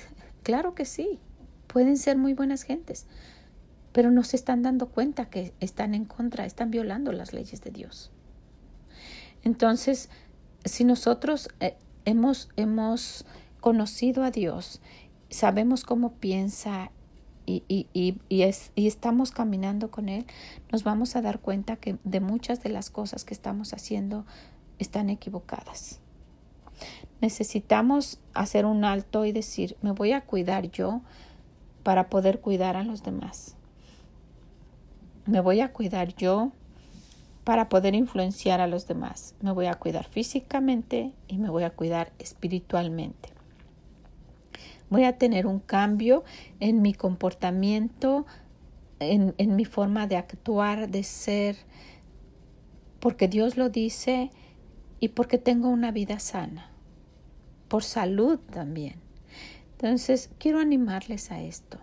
claro 0.43 0.75
que 0.75 0.85
sí, 0.85 1.19
pueden 1.67 1.97
ser 1.97 2.17
muy 2.17 2.33
buenas 2.33 2.63
gentes, 2.63 3.05
pero 3.91 4.11
no 4.11 4.23
se 4.23 4.35
están 4.35 4.61
dando 4.61 4.89
cuenta 4.89 5.29
que 5.29 5.53
están 5.59 5.93
en 5.93 6.05
contra, 6.05 6.45
están 6.45 6.71
violando 6.71 7.11
las 7.11 7.33
leyes 7.33 7.61
de 7.61 7.71
Dios. 7.71 8.11
Entonces, 9.43 10.09
si 10.65 10.83
nosotros 10.83 11.49
eh, 11.59 11.77
hemos, 12.05 12.49
hemos 12.57 13.25
conocido 13.61 14.23
a 14.23 14.31
Dios, 14.31 14.81
sabemos 15.29 15.83
cómo 15.83 16.13
piensa 16.13 16.91
y, 17.45 17.63
y, 17.67 17.87
y, 17.93 18.19
y, 18.29 18.87
estamos 18.87 19.31
caminando 19.31 19.89
con 19.89 20.07
Él, 20.07 20.25
nos 20.71 20.83
vamos 20.83 21.15
a 21.15 21.21
dar 21.21 21.39
cuenta 21.39 21.77
que 21.77 21.97
de 22.03 22.19
muchas 22.19 22.61
de 22.61 22.69
las 22.69 22.91
cosas 22.91 23.25
que 23.25 23.33
estamos 23.33 23.73
haciendo 23.73 24.25
están 24.77 25.09
equivocadas. 25.09 25.99
Necesitamos 27.21 28.19
hacer 28.33 28.65
un 28.65 28.85
alto 28.85 29.25
y 29.25 29.33
decir, 29.33 29.75
me 29.81 29.91
voy 29.91 30.13
a 30.13 30.21
cuidar 30.21 30.71
yo 30.71 31.01
para 31.83 32.09
poder 32.09 32.39
cuidar 32.39 32.77
a 32.77 32.83
los 32.83 33.03
demás. 33.03 33.55
Me 35.25 35.41
voy 35.41 35.59
a 35.59 35.73
cuidar 35.73 36.15
yo 36.15 36.51
para 37.43 37.67
poder 37.67 37.93
influenciar 37.93 38.61
a 38.61 38.67
los 38.67 38.87
demás. 38.87 39.35
Me 39.41 39.51
voy 39.51 39.65
a 39.65 39.73
cuidar 39.73 40.05
físicamente 40.05 41.11
y 41.27 41.37
me 41.39 41.49
voy 41.49 41.63
a 41.63 41.71
cuidar 41.71 42.13
espiritualmente. 42.19 43.29
Voy 44.89 45.03
a 45.03 45.17
tener 45.17 45.45
un 45.45 45.59
cambio 45.59 46.23
en 46.59 46.81
mi 46.81 46.93
comportamiento, 46.93 48.25
en, 48.99 49.35
en 49.37 49.55
mi 49.55 49.65
forma 49.65 50.07
de 50.07 50.15
actuar, 50.15 50.89
de 50.89 51.03
ser, 51.03 51.57
porque 52.99 53.27
Dios 53.27 53.57
lo 53.57 53.69
dice 53.69 54.31
y 54.99 55.09
porque 55.09 55.37
tengo 55.37 55.69
una 55.69 55.91
vida 55.91 56.19
sana 56.19 56.68
por 57.69 57.83
salud 57.83 58.39
también. 58.51 58.95
Entonces, 59.71 60.29
quiero 60.39 60.59
animarles 60.59 61.31
a 61.31 61.41
esto. 61.41 61.77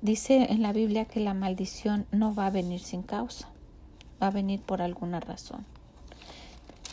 Dice 0.00 0.48
en 0.50 0.62
la 0.62 0.72
Biblia 0.72 1.04
que 1.04 1.20
la 1.20 1.34
maldición 1.34 2.06
no 2.10 2.34
va 2.34 2.46
a 2.46 2.50
venir 2.50 2.80
sin 2.80 3.02
causa, 3.02 3.48
va 4.20 4.28
a 4.28 4.32
venir 4.32 4.60
por 4.60 4.82
alguna 4.82 5.20
razón. 5.20 5.64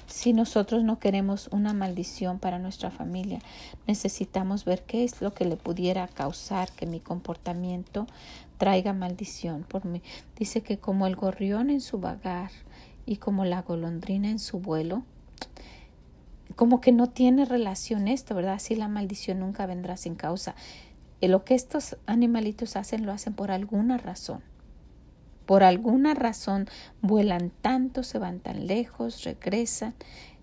Si 0.07 0.33
nosotros 0.33 0.83
no 0.83 0.97
queremos 0.97 1.49
una 1.51 1.73
maldición 1.73 2.39
para 2.39 2.57
nuestra 2.57 2.89
familia, 2.89 3.39
necesitamos 3.85 4.65
ver 4.65 4.83
qué 4.83 5.03
es 5.03 5.21
lo 5.21 5.33
que 5.33 5.45
le 5.45 5.57
pudiera 5.57 6.07
causar 6.07 6.71
que 6.71 6.85
mi 6.85 6.99
comportamiento 6.99 8.07
traiga 8.57 8.93
maldición 8.93 9.63
por 9.63 9.85
mí. 9.85 10.01
Dice 10.37 10.61
que 10.61 10.77
como 10.77 11.05
el 11.05 11.15
gorrión 11.15 11.69
en 11.69 11.81
su 11.81 11.99
vagar 11.99 12.51
y 13.05 13.17
como 13.17 13.45
la 13.45 13.61
golondrina 13.61 14.29
en 14.29 14.39
su 14.39 14.59
vuelo, 14.59 15.03
como 16.55 16.79
que 16.81 16.91
no 16.91 17.09
tiene 17.09 17.45
relación 17.45 18.07
esto, 18.07 18.35
¿verdad? 18.35 18.53
Así 18.53 18.75
la 18.75 18.87
maldición 18.87 19.39
nunca 19.39 19.65
vendrá 19.65 19.97
sin 19.97 20.15
causa. 20.15 20.55
Y 21.19 21.27
lo 21.27 21.43
que 21.43 21.55
estos 21.55 21.97
animalitos 22.05 22.75
hacen 22.75 23.05
lo 23.05 23.11
hacen 23.11 23.33
por 23.33 23.51
alguna 23.51 23.97
razón. 23.97 24.41
Por 25.45 25.63
alguna 25.63 26.13
razón 26.13 26.67
vuelan 27.01 27.51
tanto, 27.61 28.03
se 28.03 28.19
van 28.19 28.39
tan 28.39 28.67
lejos, 28.67 29.23
regresan. 29.23 29.93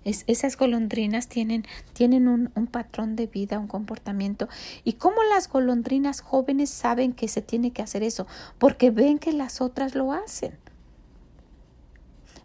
esas 0.05 0.57
golondrinas 0.57 1.29
tienen, 1.29 1.65
tienen 1.93 2.29
un, 2.29 2.51
un, 2.55 2.67
patrón 2.67 3.17
de 3.17 3.27
vida, 3.27 3.59
un 3.59 3.69
comportamiento. 3.69 4.49
¿Y 4.85 4.95
cómo 4.95 5.23
las 5.25 5.49
golondrinas 5.49 6.21
jóvenes 6.21 6.71
saben 6.71 7.13
que 7.13 7.29
se 7.29 7.43
tiene 7.43 7.73
que 7.73 7.83
hacer 7.83 8.03
eso? 8.03 8.27
Porque 8.59 8.91
ven 8.91 9.19
que 9.19 9.33
las 9.33 9.61
otras 9.61 9.95
lo 9.95 10.13
hacen 10.13 10.53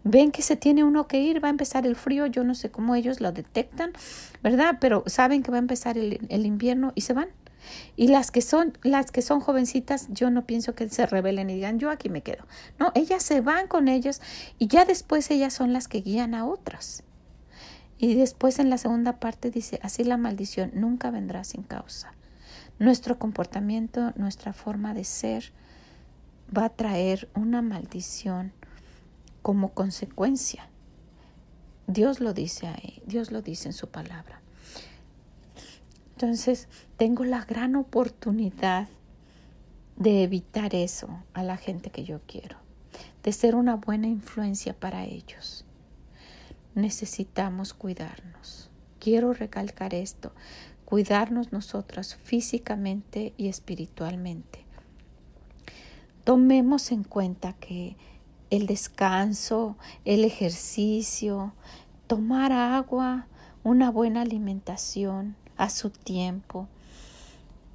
ven 0.07 0.31
que 0.31 0.41
se 0.41 0.55
tiene 0.55 0.83
uno 0.83 1.07
que 1.07 1.19
ir, 1.19 1.43
va 1.43 1.47
a 1.47 1.51
empezar 1.51 1.85
el 1.85 1.95
frío, 1.95 2.25
yo 2.25 2.43
no 2.43 2.55
sé 2.55 2.71
cómo 2.71 2.95
ellos 2.95 3.21
lo 3.21 3.31
detectan, 3.31 3.91
¿verdad? 4.41 4.77
Pero 4.79 5.03
saben 5.07 5.43
que 5.43 5.51
va 5.51 5.57
a 5.57 5.59
empezar 5.59 5.97
el, 5.97 6.45
invierno 6.45 6.91
y 6.95 7.01
se 7.01 7.13
van. 7.13 7.29
Y 7.97 8.07
las 8.07 8.31
que 8.31 8.41
son, 8.41 8.77
las 8.83 9.11
que 9.11 9.21
son 9.21 9.41
jovencitas, 9.41 10.07
yo 10.09 10.29
no 10.29 10.45
pienso 10.45 10.73
que 10.73 10.87
se 10.87 11.05
rebelen 11.05 11.49
y 11.49 11.55
digan, 11.55 11.79
yo 11.79 11.89
aquí 11.89 12.09
me 12.09 12.21
quedo. 12.21 12.45
No, 12.79 12.91
ellas 12.95 13.23
se 13.23 13.41
van 13.41 13.67
con 13.67 13.87
ellos 13.89 14.21
y 14.57 14.67
ya 14.67 14.85
después 14.85 15.29
ellas 15.31 15.53
son 15.53 15.73
las 15.73 15.87
que 15.87 16.01
guían 16.01 16.33
a 16.33 16.45
otras. 16.45 17.03
Y 17.97 18.13
después 18.13 18.59
en 18.59 18.69
la 18.69 18.77
segunda 18.77 19.19
parte 19.19 19.49
dice, 19.51 19.79
así 19.81 20.03
la 20.03 20.17
maldición 20.17 20.71
nunca 20.75 21.11
vendrá 21.11 21.43
sin 21.43 21.63
causa. 21.63 22.13
Nuestro 22.79 23.17
comportamiento, 23.17 24.13
nuestra 24.15 24.53
forma 24.53 24.93
de 24.93 25.03
ser 25.03 25.51
va 26.55 26.65
a 26.65 26.69
traer 26.69 27.27
una 27.33 27.61
maldición 27.61 28.53
como 29.47 29.69
consecuencia. 29.69 30.67
Dios 31.87 32.19
lo 32.19 32.33
dice 32.33 32.67
ahí, 32.67 33.01
Dios 33.05 33.31
lo 33.31 33.41
dice 33.41 33.69
en 33.69 33.73
su 33.73 33.87
palabra. 33.87 34.41
Entonces, 36.15 36.67
tengo 36.97 37.23
la 37.23 37.45
gran 37.45 37.77
oportunidad 37.77 38.89
de 39.95 40.23
evitar 40.23 40.75
eso 40.75 41.23
a 41.33 41.43
la 41.43 41.55
gente 41.55 41.91
que 41.91 42.03
yo 42.03 42.19
quiero, 42.27 42.57
de 43.23 43.31
ser 43.31 43.55
una 43.55 43.77
buena 43.77 44.07
influencia 44.07 44.77
para 44.77 45.05
ellos. 45.05 45.63
Necesitamos 46.75 47.73
cuidarnos. 47.73 48.69
Quiero 48.99 49.31
recalcar 49.31 49.93
esto, 49.93 50.33
cuidarnos 50.83 51.53
nosotras 51.53 52.15
físicamente 52.15 53.33
y 53.37 53.47
espiritualmente. 53.47 54.65
Tomemos 56.25 56.91
en 56.91 57.05
cuenta 57.05 57.53
que 57.53 57.95
el 58.49 58.65
descanso, 58.65 59.77
el 60.05 60.23
ejercicio, 60.23 61.53
tomar 62.07 62.51
agua, 62.51 63.27
una 63.63 63.91
buena 63.91 64.21
alimentación 64.21 65.35
a 65.57 65.69
su 65.69 65.89
tiempo, 65.89 66.67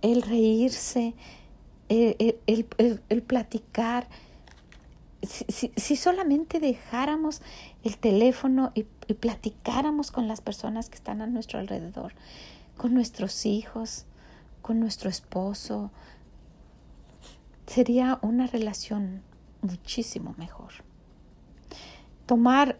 el 0.01 0.23
reírse, 0.23 1.14
el, 1.89 3.23
platicar. 3.27 4.09
Si, 5.23 5.97
solamente 5.97 6.59
dejáramos 6.59 7.43
el 7.85 7.97
teléfono 7.99 8.73
y, 8.75 8.87
y 9.07 9.14
platicáramos 9.14 10.11
con 10.11 10.27
las 10.27 10.41
personas 10.41 10.89
que 10.89 10.97
están 10.97 11.20
a 11.23 11.27
nuestro 11.27 11.61
alrededor, 11.61 12.14
con 12.77 12.95
nuestros 12.95 13.47
hijos, 13.47 14.07
con 14.62 14.81
nuestro 14.81 15.11
esposo, 15.11 15.91
sería 17.66 18.18
una 18.23 18.47
relación 18.47 19.23
muchísimo 19.62 20.34
mejor. 20.36 20.72
Tomar 22.26 22.78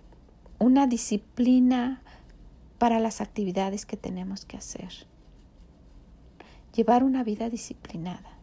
una 0.59 0.87
disciplina 0.87 2.03
para 2.79 3.01
las 3.01 3.21
actividades 3.21 3.87
que 3.87 3.97
tenemos 3.97 4.45
que 4.45 4.57
hacer. 4.57 4.93
Llevar 6.75 7.05
una 7.05 7.25
vida 7.25 7.49
disciplinada. 7.49 8.39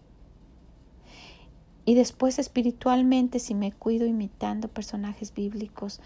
Y 1.85 1.95
después 1.95 2.39
espiritualmente, 2.39 3.39
si 3.39 3.55
me 3.55 3.71
cuido 3.71 4.05
imitando 4.05 4.67
personajes 4.67 5.33
bíblicos, 5.33 6.01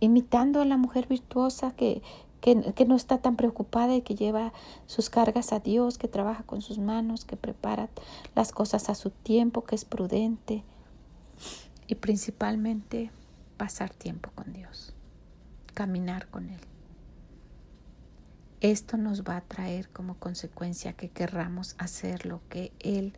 imitando 0.00 0.60
a 0.60 0.64
la 0.64 0.76
mujer 0.76 1.08
virtuosa 1.08 1.72
que, 1.72 2.02
que, 2.40 2.72
que, 2.74 2.84
no 2.84 2.94
está 2.94 3.18
tan 3.18 3.36
preocupada 3.36 3.94
y 3.96 4.02
que 4.02 4.14
lleva 4.14 4.52
sus 4.86 5.10
cargas 5.10 5.52
a 5.52 5.60
Dios, 5.60 5.98
que 5.98 6.08
trabaja 6.08 6.44
con 6.44 6.62
sus 6.62 6.78
manos, 6.78 7.24
que 7.24 7.36
prepara 7.36 7.88
las 8.34 8.52
cosas 8.52 8.88
a 8.88 8.94
su 8.94 9.10
tiempo, 9.10 9.64
que 9.64 9.74
es 9.74 9.84
prudente, 9.84 10.62
y 11.92 11.94
principalmente 11.94 13.10
pasar 13.58 13.92
tiempo 13.92 14.30
con 14.34 14.54
Dios, 14.54 14.94
caminar 15.74 16.26
con 16.28 16.48
Él. 16.48 16.60
Esto 18.62 18.96
nos 18.96 19.24
va 19.24 19.36
a 19.36 19.40
traer 19.42 19.90
como 19.90 20.14
consecuencia 20.14 20.94
que 20.94 21.10
querramos 21.10 21.74
hacer 21.76 22.24
lo 22.24 22.40
que 22.48 22.72
Él 22.78 23.12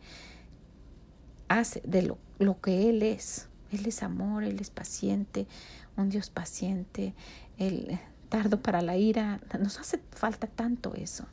hace, 1.47 1.81
de 1.85 2.01
lo, 2.01 2.17
lo 2.37 2.59
que 2.59 2.89
Él 2.89 3.01
es. 3.01 3.47
Él 3.71 3.85
es 3.85 4.03
amor, 4.03 4.43
Él 4.43 4.59
es 4.59 4.71
paciente, 4.71 5.47
un 5.95 6.09
Dios 6.09 6.29
paciente, 6.29 7.13
Él 7.57 7.97
tardo 8.27 8.61
para 8.61 8.81
la 8.81 8.97
ira. 8.97 9.39
Nos 9.57 9.79
hace 9.79 10.01
falta 10.11 10.47
tanto 10.47 10.95
eso. 10.95 11.25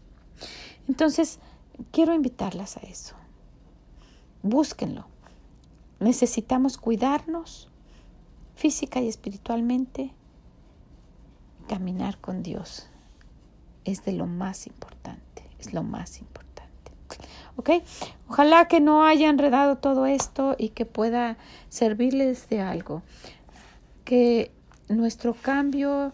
Entonces, 0.87 1.41
quiero 1.91 2.15
invitarlas 2.15 2.77
a 2.77 2.83
eso. 2.83 3.17
Búsquenlo. 4.45 5.12
Necesitamos 6.03 6.79
cuidarnos 6.79 7.69
física 8.57 9.01
y 9.01 9.09
espiritualmente. 9.09 10.11
Caminar 11.69 12.19
con 12.19 12.43
Dios 12.43 12.89
es 13.85 14.05
de 14.05 14.13
lo 14.13 14.27
más 14.27 14.67
importante, 14.67 15.45
es 15.61 15.73
lo 15.73 15.83
más 15.85 16.19
importante. 16.19 16.93
¿Ok? 17.57 17.71
Ojalá 18.29 18.67
que 18.67 18.81
no 18.81 19.05
haya 19.05 19.29
enredado 19.29 19.79
todo 19.79 20.07
esto 20.07 20.57
y 20.59 20.71
que 20.71 20.87
pueda 20.87 21.37
servirles 21.69 22.49
de 22.49 22.61
algo. 22.61 23.03
Que 24.05 24.51
nuestro 24.89 25.35
cambio, 25.35 26.13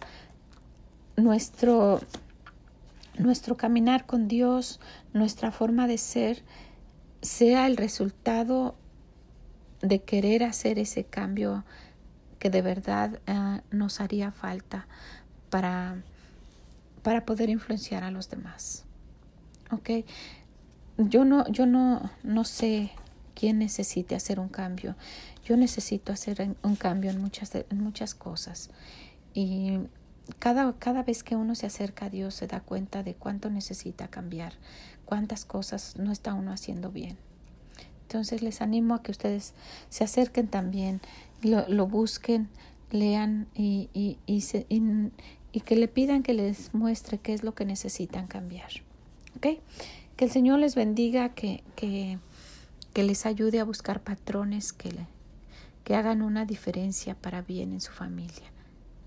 nuestro, 1.15 1.99
nuestro 3.17 3.57
caminar 3.57 4.05
con 4.05 4.27
Dios, 4.27 4.79
nuestra 5.13 5.51
forma 5.51 5.87
de 5.87 5.97
ser, 5.97 6.43
sea 7.21 7.65
el 7.65 7.75
resultado 7.75 8.75
de 9.81 10.01
querer 10.01 10.43
hacer 10.43 10.79
ese 10.79 11.05
cambio 11.05 11.63
que 12.39 12.49
de 12.49 12.61
verdad 12.61 13.19
eh, 13.27 13.61
nos 13.71 14.01
haría 14.01 14.31
falta 14.31 14.87
para, 15.49 16.01
para 17.03 17.25
poder 17.25 17.49
influenciar 17.49 18.03
a 18.03 18.11
los 18.11 18.29
demás. 18.29 18.85
¿Ok? 19.71 20.05
Yo 20.97 21.25
no, 21.25 21.47
yo 21.49 21.65
no, 21.65 22.09
no 22.23 22.43
sé 22.43 22.91
quién 23.35 23.59
necesite 23.59 24.15
hacer 24.15 24.39
un 24.39 24.49
cambio. 24.49 24.95
Yo 25.45 25.55
necesito 25.55 26.11
hacer 26.11 26.55
un 26.61 26.75
cambio 26.75 27.11
en 27.11 27.21
muchas, 27.21 27.55
en 27.55 27.81
muchas 27.81 28.15
cosas. 28.15 28.69
Y 29.33 29.79
cada, 30.39 30.73
cada 30.77 31.03
vez 31.03 31.23
que 31.23 31.35
uno 31.35 31.55
se 31.55 31.67
acerca 31.67 32.05
a 32.05 32.09
Dios 32.09 32.35
se 32.35 32.47
da 32.47 32.59
cuenta 32.59 33.03
de 33.03 33.15
cuánto 33.15 33.49
necesita 33.49 34.07
cambiar, 34.07 34.53
cuántas 35.05 35.45
cosas 35.45 35.95
no 35.97 36.11
está 36.11 36.33
uno 36.33 36.51
haciendo 36.51 36.91
bien. 36.91 37.17
Entonces 38.09 38.41
les 38.41 38.61
animo 38.61 38.95
a 38.95 39.03
que 39.03 39.11
ustedes 39.11 39.53
se 39.89 40.03
acerquen 40.03 40.47
también, 40.47 40.99
lo, 41.43 41.69
lo 41.69 41.85
busquen, 41.85 42.49
lean 42.89 43.47
y, 43.53 43.87
y, 43.93 44.17
y, 44.25 44.43
y, 45.51 45.59
que 45.61 45.75
le 45.75 45.87
pidan 45.87 46.23
que 46.23 46.33
les 46.33 46.73
muestre 46.73 47.19
qué 47.19 47.35
es 47.35 47.43
lo 47.43 47.53
que 47.53 47.65
necesitan 47.65 48.25
cambiar. 48.25 48.71
Que 49.41 49.61
el 50.17 50.31
Señor 50.31 50.57
les 50.57 50.73
bendiga, 50.73 51.29
que, 51.35 51.63
que, 51.75 52.17
que 52.93 53.03
les 53.03 53.27
ayude 53.27 53.59
a 53.59 53.63
buscar 53.63 54.01
patrones 54.01 54.73
que, 54.73 54.89
que 55.83 55.93
hagan 55.93 56.23
una 56.23 56.45
diferencia 56.45 57.13
para 57.13 57.43
bien 57.43 57.73
en 57.73 57.79
su 57.79 57.91
familia, 57.91 58.51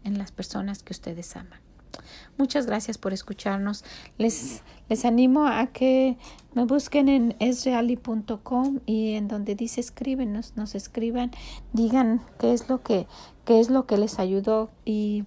en 0.05 0.17
las 0.17 0.31
personas 0.31 0.85
que 0.85 0.93
ustedes 0.93 1.35
aman. 1.35 1.59
Muchas 2.39 2.67
gracias 2.67 2.99
por 2.99 3.13
escucharnos. 3.13 3.85
Les, 4.19 4.63
les 4.89 5.05
animo 5.05 5.47
a 5.47 5.67
que 5.69 6.17
me 6.55 6.65
busquen 6.65 7.09
en 7.09 7.37
esreali.com 7.39 8.81
y 8.87 9.13
en 9.15 9.29
donde 9.29 9.55
dice 9.55 9.81
escríbenos, 9.81 10.55
nos 10.57 10.75
escriban, 10.75 11.31
digan 11.73 12.23
qué 12.39 12.53
es 12.53 12.69
lo 12.69 12.83
que, 12.83 13.07
qué 13.45 13.61
es 13.61 13.71
lo 13.71 13.87
que 13.87 13.99
les 13.99 14.19
ayudó 14.19 14.71
y 14.85 15.25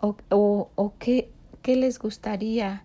o, 0.00 0.16
o, 0.76 0.92
qué, 0.98 1.30
qué 1.62 1.76
les 1.76 1.98
gustaría 1.98 2.84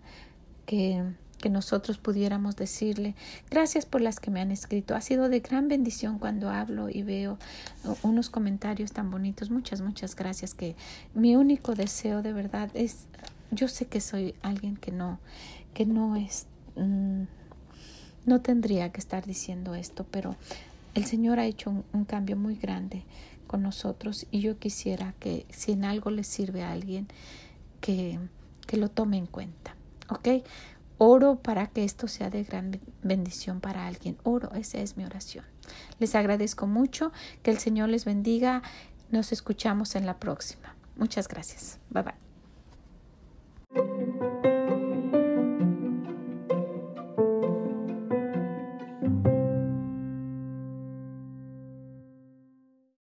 que, 0.66 1.02
que 1.44 1.50
nosotros 1.50 1.98
pudiéramos 1.98 2.56
decirle, 2.56 3.14
gracias 3.50 3.84
por 3.84 4.00
las 4.00 4.18
que 4.18 4.30
me 4.30 4.40
han 4.40 4.50
escrito. 4.50 4.94
Ha 4.94 5.02
sido 5.02 5.28
de 5.28 5.40
gran 5.40 5.68
bendición 5.68 6.18
cuando 6.18 6.48
hablo 6.48 6.88
y 6.88 7.02
veo 7.02 7.38
unos 8.02 8.30
comentarios 8.30 8.92
tan 8.92 9.10
bonitos. 9.10 9.50
Muchas, 9.50 9.82
muchas 9.82 10.16
gracias. 10.16 10.54
Que 10.54 10.74
mi 11.12 11.36
único 11.36 11.74
deseo 11.74 12.22
de 12.22 12.32
verdad 12.32 12.70
es, 12.72 13.04
yo 13.50 13.68
sé 13.68 13.84
que 13.84 14.00
soy 14.00 14.34
alguien 14.40 14.78
que 14.78 14.90
no, 14.90 15.18
que 15.74 15.84
no 15.84 16.16
es, 16.16 16.46
mm, 16.76 17.24
no 18.24 18.40
tendría 18.40 18.90
que 18.90 19.00
estar 19.00 19.26
diciendo 19.26 19.74
esto, 19.74 20.06
pero 20.10 20.36
el 20.94 21.04
Señor 21.04 21.40
ha 21.40 21.44
hecho 21.44 21.84
un, 21.92 22.04
cambio 22.06 22.36
muy 22.36 22.54
grande 22.54 23.02
con 23.46 23.62
nosotros 23.62 24.26
y 24.30 24.40
yo 24.40 24.58
quisiera 24.58 25.12
que 25.20 25.44
si 25.50 25.72
en 25.72 25.84
algo 25.84 26.10
le 26.10 26.24
sirve 26.24 26.62
a 26.62 26.72
alguien, 26.72 27.06
que, 27.82 28.18
que 28.66 28.78
lo 28.78 28.88
tome 28.88 29.18
en 29.18 29.26
cuenta. 29.26 29.76
¿Ok? 30.08 30.28
Oro 30.98 31.36
para 31.36 31.66
que 31.66 31.84
esto 31.84 32.08
sea 32.08 32.30
de 32.30 32.44
gran 32.44 32.80
bendición 33.02 33.60
para 33.60 33.86
alguien. 33.86 34.16
Oro, 34.22 34.52
esa 34.54 34.78
es 34.78 34.96
mi 34.96 35.04
oración. 35.04 35.44
Les 35.98 36.14
agradezco 36.14 36.66
mucho. 36.66 37.12
Que 37.42 37.50
el 37.50 37.58
Señor 37.58 37.88
les 37.88 38.04
bendiga. 38.04 38.62
Nos 39.10 39.32
escuchamos 39.32 39.96
en 39.96 40.06
la 40.06 40.18
próxima. 40.18 40.74
Muchas 40.96 41.28
gracias. 41.28 41.78
Bye 41.90 42.04
bye. 43.74 44.53